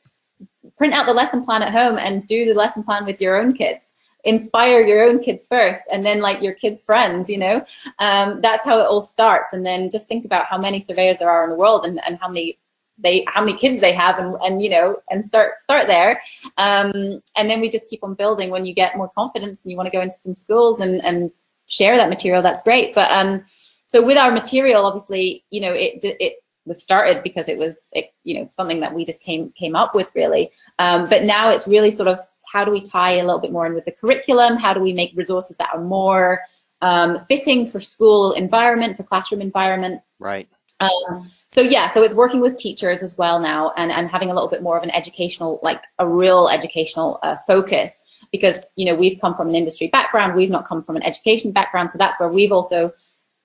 Print 0.77 0.95
out 0.95 1.05
the 1.05 1.13
lesson 1.13 1.45
plan 1.45 1.61
at 1.61 1.71
home 1.71 1.99
and 1.99 2.25
do 2.25 2.45
the 2.45 2.55
lesson 2.55 2.83
plan 2.83 3.05
with 3.05 3.21
your 3.21 3.39
own 3.39 3.53
kids. 3.53 3.93
Inspire 4.23 4.81
your 4.81 5.03
own 5.03 5.19
kids 5.19 5.45
first 5.47 5.83
and 5.91 6.03
then 6.03 6.21
like 6.21 6.41
your 6.41 6.53
kids 6.53 6.81
friends 6.81 7.29
you 7.29 7.37
know? 7.37 7.63
Um, 7.99 8.41
that's 8.41 8.65
how 8.65 8.79
it 8.79 8.87
all 8.91 9.03
starts. 9.03 9.53
And 9.53 9.63
then 9.63 9.91
just 9.91 10.07
think 10.07 10.25
about 10.25 10.47
how 10.47 10.57
many 10.57 10.79
surveyors 10.79 11.19
there 11.19 11.29
are 11.29 11.43
in 11.43 11.51
the 11.51 11.55
world 11.55 11.85
and, 11.85 12.01
and 12.07 12.17
how 12.19 12.27
many 12.27 12.57
they 12.97 13.23
how 13.27 13.41
many 13.43 13.55
kids 13.55 13.79
they 13.79 13.93
have 13.93 14.17
and, 14.17 14.35
and 14.41 14.63
you 14.63 14.69
know 14.69 14.97
and 15.11 15.23
start 15.23 15.61
start 15.61 15.85
there. 15.85 16.19
Um, 16.57 17.21
and 17.37 17.47
then 17.47 17.61
we 17.61 17.69
just 17.69 17.89
keep 17.91 18.03
on 18.03 18.15
building. 18.15 18.49
When 18.49 18.65
you 18.65 18.73
get 18.73 18.97
more 18.97 19.09
confidence 19.09 19.63
and 19.63 19.71
you 19.71 19.77
want 19.77 19.85
to 19.85 19.97
go 19.97 20.01
into 20.01 20.15
some 20.15 20.35
schools 20.35 20.79
and 20.79 21.03
and 21.05 21.31
share 21.67 21.95
that 21.97 22.09
material 22.09 22.41
that's 22.41 22.61
great. 22.63 22.95
But 22.95 23.11
um 23.11 23.45
so 23.91 24.01
with 24.01 24.17
our 24.17 24.31
material 24.31 24.85
obviously 24.85 25.43
you 25.49 25.59
know 25.59 25.73
it 25.73 25.99
it 26.03 26.35
was 26.65 26.81
started 26.81 27.23
because 27.23 27.49
it 27.49 27.57
was 27.57 27.89
it, 27.91 28.13
you 28.23 28.39
know 28.39 28.47
something 28.49 28.79
that 28.79 28.93
we 28.93 29.03
just 29.03 29.21
came 29.21 29.51
came 29.51 29.75
up 29.75 29.93
with 29.95 30.09
really 30.15 30.51
um, 30.79 31.09
but 31.09 31.23
now 31.23 31.49
it's 31.49 31.67
really 31.67 31.91
sort 31.91 32.07
of 32.07 32.19
how 32.51 32.65
do 32.65 32.71
we 32.71 32.81
tie 32.81 33.13
a 33.13 33.23
little 33.23 33.39
bit 33.39 33.51
more 33.51 33.65
in 33.65 33.73
with 33.73 33.85
the 33.85 33.91
curriculum? 33.91 34.57
How 34.57 34.73
do 34.73 34.81
we 34.81 34.93
make 34.93 35.13
resources 35.15 35.57
that 35.57 35.69
are 35.73 35.81
more 35.81 36.41
um, 36.81 37.19
fitting 37.19 37.65
for 37.65 37.79
school 37.79 38.33
environment, 38.33 38.97
for 38.97 39.03
classroom 39.03 39.41
environment? 39.41 40.01
Right. 40.19 40.49
Um, 40.81 41.31
so 41.47 41.61
yeah, 41.61 41.87
so 41.87 42.03
it's 42.03 42.13
working 42.13 42.41
with 42.41 42.57
teachers 42.57 43.03
as 43.03 43.17
well 43.17 43.39
now, 43.39 43.71
and 43.77 43.91
and 43.91 44.09
having 44.09 44.31
a 44.31 44.33
little 44.33 44.49
bit 44.49 44.63
more 44.63 44.77
of 44.77 44.83
an 44.83 44.89
educational, 44.91 45.59
like 45.61 45.83
a 45.99 46.07
real 46.07 46.49
educational 46.49 47.19
uh, 47.21 47.37
focus, 47.47 48.01
because 48.31 48.73
you 48.75 48.85
know 48.85 48.95
we've 48.95 49.21
come 49.21 49.35
from 49.35 49.47
an 49.47 49.55
industry 49.55 49.87
background, 49.87 50.35
we've 50.35 50.49
not 50.49 50.67
come 50.67 50.83
from 50.83 50.95
an 50.95 51.03
education 51.03 51.51
background, 51.51 51.91
so 51.91 51.99
that's 51.99 52.19
where 52.19 52.29
we've 52.29 52.51
also 52.51 52.91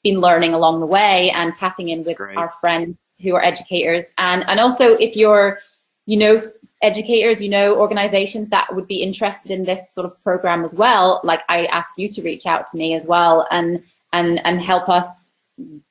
been 0.07 0.21
learning 0.21 0.55
along 0.55 0.79
the 0.81 0.87
way 0.87 1.31
and 1.31 1.55
tapping 1.55 1.89
in 1.89 2.05
with 2.05 2.21
our 2.37 2.51
friends 2.61 2.97
who 3.23 3.35
are 3.35 3.45
educators, 3.45 4.13
and 4.19 4.45
and 4.49 4.61
also 4.61 4.95
if 4.95 5.17
you're 5.17 5.59
you 6.07 6.17
know 6.17 6.39
educators, 6.83 7.43
you 7.43 7.49
know 7.49 7.77
organizations 7.77 8.49
that 8.51 8.73
would 8.75 8.87
be 8.87 9.03
interested 9.03 9.51
in 9.51 9.65
this 9.65 9.93
sort 9.93 10.07
of 10.07 10.23
program 10.23 10.65
as 10.65 10.75
well, 10.75 11.21
like 11.25 11.43
I 11.49 11.67
ask 11.67 11.91
you 11.97 12.09
to 12.11 12.23
reach 12.23 12.47
out 12.47 12.67
to 12.69 12.77
me 12.77 12.95
as 12.95 13.07
well 13.07 13.47
and 13.51 13.83
and 14.13 14.41
and 14.47 14.61
help 14.61 14.89
us 14.89 15.33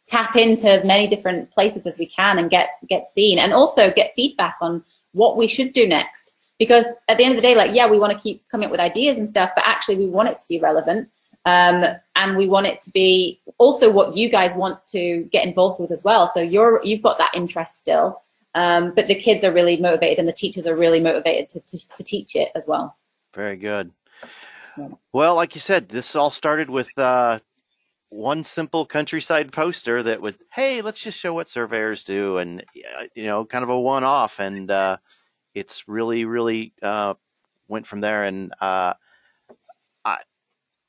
tap 0.08 0.36
into 0.36 0.70
as 0.70 0.86
many 0.86 1.08
different 1.08 1.52
places 1.52 1.86
as 1.86 1.98
we 1.98 2.06
can 2.06 2.38
and 2.40 2.50
get 2.50 2.70
get 2.88 3.08
seen 3.08 3.38
and 3.40 3.52
also 3.52 3.92
get 3.92 4.14
feedback 4.16 4.56
on 4.62 4.84
what 5.12 5.36
we 5.36 5.48
should 5.48 5.74
do 5.74 5.88
next. 5.88 6.34
Because 6.58 6.86
at 7.10 7.18
the 7.18 7.26
end 7.26 7.34
of 7.34 7.42
the 7.42 7.48
day, 7.48 7.56
like 7.56 7.76
yeah, 7.76 7.88
we 7.90 8.00
want 8.00 8.14
to 8.14 8.24
keep 8.24 8.48
coming 8.50 8.66
up 8.66 8.72
with 8.72 8.80
ideas 8.80 9.18
and 9.18 9.28
stuff, 9.28 9.52
but 9.56 9.68
actually 9.68 9.98
we 9.98 10.08
want 10.08 10.30
it 10.30 10.38
to 10.38 10.48
be 10.48 10.60
relevant. 10.60 11.10
Um, 11.46 11.86
and 12.16 12.38
we 12.38 12.48
want 12.48 12.66
it 12.66 12.82
to 12.82 12.92
be 12.92 13.40
also 13.60 13.92
what 13.92 14.18
you 14.18 14.30
guys 14.30 14.54
want 14.56 14.86
to 14.88 15.24
get 15.32 15.46
involved 15.46 15.80
with 15.80 15.92
as 15.92 16.04
well. 16.04 16.28
So 16.28 16.42
you're 16.42 16.82
you've 16.84 17.04
got 17.04 17.18
that 17.20 17.32
interest 17.36 17.80
still 17.80 18.24
Um, 18.56 18.94
but 18.96 19.08
the 19.08 19.16
kids 19.16 19.44
are 19.44 19.52
really 19.52 19.78
motivated 19.78 20.18
and 20.18 20.28
the 20.28 20.34
teachers 20.34 20.66
are 20.66 20.76
really 20.76 21.02
motivated 21.02 21.50
to, 21.50 21.60
to, 21.60 21.90
to 21.90 22.04
teach 22.04 22.36
it 22.36 22.52
as 22.56 22.66
well. 22.66 22.96
Very 23.34 23.58
good. 23.58 23.92
Well, 25.12 25.36
like 25.36 25.56
you 25.56 25.62
said, 25.62 25.90
this 25.90 26.16
all 26.16 26.32
started 26.32 26.70
with 26.70 26.90
uh, 26.98 27.40
one 28.10 28.44
simple 28.44 28.86
countryside 28.86 29.52
poster 29.52 30.02
that 30.04 30.22
would, 30.22 30.38
hey, 30.52 30.82
let's 30.82 31.04
just 31.04 31.20
show 31.20 31.34
what 31.34 31.50
surveyors 31.50 32.04
do, 32.04 32.38
and 32.38 32.64
you 33.14 33.26
know, 33.26 33.46
kind 33.46 33.64
of 33.64 33.70
a 33.70 33.80
one-off, 33.80 34.40
and 34.40 34.72
uh, 34.72 34.98
it's 35.54 35.88
really, 35.88 36.26
really 36.26 36.74
uh, 36.82 37.14
went 37.68 37.88
from 37.88 38.02
there. 38.02 38.24
And 38.24 38.54
uh, 38.60 38.94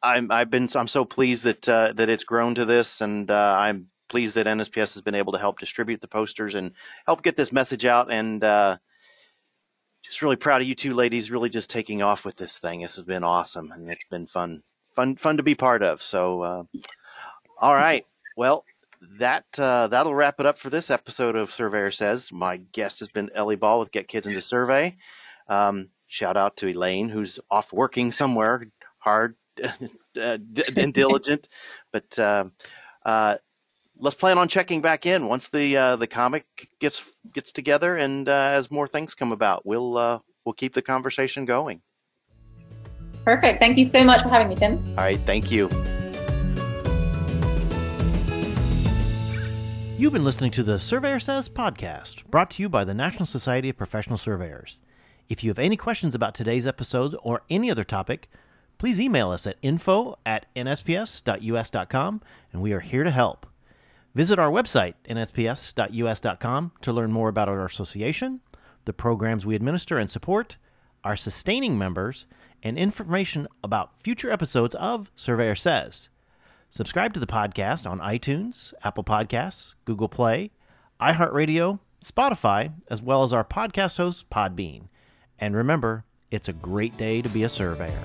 I'm, 0.06 0.30
I've 0.30 0.50
been, 0.50 0.68
I'm 0.74 0.88
so 0.88 1.04
pleased 1.04 1.44
that 1.44 1.68
uh, 1.68 1.92
that 1.94 2.08
it's 2.08 2.24
grown 2.24 2.54
to 2.54 2.64
this, 2.64 3.00
and 3.00 3.30
uh, 3.30 3.56
I'm 3.58 3.88
pleased 4.08 4.36
that 4.36 4.46
NSPS 4.46 4.94
has 4.94 5.00
been 5.02 5.16
able 5.16 5.32
to 5.32 5.38
help 5.38 5.58
distribute 5.58 6.00
the 6.00 6.08
posters 6.08 6.54
and 6.54 6.72
help 7.06 7.22
get 7.22 7.36
this 7.36 7.52
message 7.52 7.84
out, 7.84 8.12
and 8.12 8.42
uh, 8.44 8.78
just 10.06 10.22
really 10.22 10.36
proud 10.36 10.62
of 10.62 10.68
you 10.68 10.74
two 10.74 10.94
ladies 10.94 11.30
really 11.30 11.48
just 11.48 11.68
taking 11.68 12.02
off 12.02 12.24
with 12.24 12.36
this 12.36 12.58
thing. 12.58 12.80
This 12.80 12.94
has 12.94 13.04
been 13.04 13.24
awesome 13.24 13.72
and 13.72 13.90
it's 13.90 14.04
been 14.04 14.26
fun, 14.26 14.62
fun, 14.94 15.16
fun 15.16 15.36
to 15.36 15.42
be 15.42 15.56
part 15.56 15.82
of. 15.82 16.00
So, 16.00 16.42
uh, 16.42 16.62
all 17.58 17.74
right. 17.74 18.06
Well, 18.36 18.64
that 19.18 19.46
uh, 19.58 19.88
that'll 19.88 20.14
wrap 20.14 20.38
it 20.38 20.46
up 20.46 20.58
for 20.58 20.70
this 20.70 20.90
episode 20.90 21.34
of 21.34 21.50
Surveyor 21.50 21.90
Says. 21.90 22.30
My 22.30 22.58
guest 22.58 23.00
has 23.00 23.08
been 23.08 23.30
Ellie 23.34 23.56
Ball 23.56 23.80
with 23.80 23.90
Get 23.90 24.08
Kids 24.08 24.26
into 24.26 24.40
Survey. 24.40 24.96
Um, 25.48 25.90
shout 26.06 26.36
out 26.36 26.56
to 26.58 26.68
Elaine, 26.68 27.08
who's 27.08 27.40
off 27.50 27.72
working 27.72 28.12
somewhere 28.12 28.68
hard 28.98 29.36
and 30.16 30.94
diligent. 30.94 31.48
But 31.92 32.18
uh, 32.18 32.44
uh, 33.04 33.36
let's 33.98 34.16
plan 34.16 34.38
on 34.38 34.48
checking 34.48 34.80
back 34.80 35.06
in 35.06 35.26
once 35.26 35.48
the 35.48 35.76
uh, 35.76 35.96
the 35.96 36.06
comic 36.06 36.46
gets 36.80 37.04
gets 37.32 37.52
together 37.52 37.96
and 37.96 38.28
uh, 38.28 38.32
as 38.32 38.70
more 38.70 38.86
things 38.86 39.14
come 39.14 39.32
about. 39.32 39.66
We'll 39.66 39.96
uh, 39.96 40.18
we'll 40.44 40.54
keep 40.54 40.74
the 40.74 40.82
conversation 40.82 41.44
going. 41.44 41.82
Perfect. 43.24 43.58
Thank 43.58 43.76
you 43.76 43.84
so 43.84 44.04
much 44.04 44.22
for 44.22 44.28
having 44.28 44.48
me, 44.48 44.54
Tim. 44.54 44.78
All 44.90 45.04
right. 45.04 45.18
Thank 45.20 45.50
you. 45.50 45.68
You've 49.98 50.12
been 50.12 50.24
listening 50.24 50.50
to 50.52 50.62
the 50.62 50.78
Surveyor 50.78 51.18
Says 51.18 51.48
podcast, 51.48 52.24
brought 52.26 52.50
to 52.50 52.62
you 52.62 52.68
by 52.68 52.84
the 52.84 52.92
National 52.92 53.24
Society 53.24 53.70
of 53.70 53.78
Professional 53.78 54.18
Surveyors. 54.18 54.82
If 55.28 55.42
you 55.42 55.50
have 55.50 55.58
any 55.58 55.76
questions 55.76 56.14
about 56.14 56.34
today's 56.34 56.66
episode 56.66 57.16
or 57.22 57.42
any 57.48 57.70
other 57.70 57.82
topic, 57.82 58.28
please 58.78 59.00
email 59.00 59.30
us 59.30 59.46
at 59.46 59.56
info 59.62 60.18
at 60.24 60.46
nsps.us.com 60.54 62.22
and 62.52 62.62
we 62.62 62.72
are 62.72 62.80
here 62.80 63.04
to 63.04 63.10
help. 63.10 63.46
Visit 64.14 64.38
our 64.38 64.50
website, 64.50 64.94
nsps.us.com, 65.08 66.72
to 66.80 66.92
learn 66.92 67.12
more 67.12 67.28
about 67.28 67.48
our 67.48 67.66
association, 67.66 68.40
the 68.86 68.92
programs 68.92 69.44
we 69.44 69.54
administer 69.54 69.98
and 69.98 70.10
support, 70.10 70.56
our 71.04 71.16
sustaining 71.16 71.76
members, 71.76 72.26
and 72.62 72.78
information 72.78 73.46
about 73.62 74.00
future 74.00 74.30
episodes 74.30 74.74
of 74.76 75.10
Surveyor 75.14 75.54
Says. 75.54 76.08
Subscribe 76.70 77.14
to 77.14 77.20
the 77.20 77.26
podcast 77.26 77.88
on 77.88 78.00
iTunes, 78.00 78.72
Apple 78.82 79.04
Podcasts, 79.04 79.74
Google 79.84 80.08
Play, 80.08 80.50
iHeartRadio, 81.00 81.78
Spotify, 82.02 82.72
as 82.88 83.02
well 83.02 83.22
as 83.22 83.32
our 83.32 83.44
podcast 83.44 83.98
host, 83.98 84.28
Podbean. 84.30 84.88
And 85.38 85.54
remember, 85.54 86.04
it's 86.30 86.48
a 86.48 86.52
great 86.52 86.96
day 86.96 87.22
to 87.22 87.28
be 87.28 87.44
a 87.44 87.48
surveyor. 87.48 88.02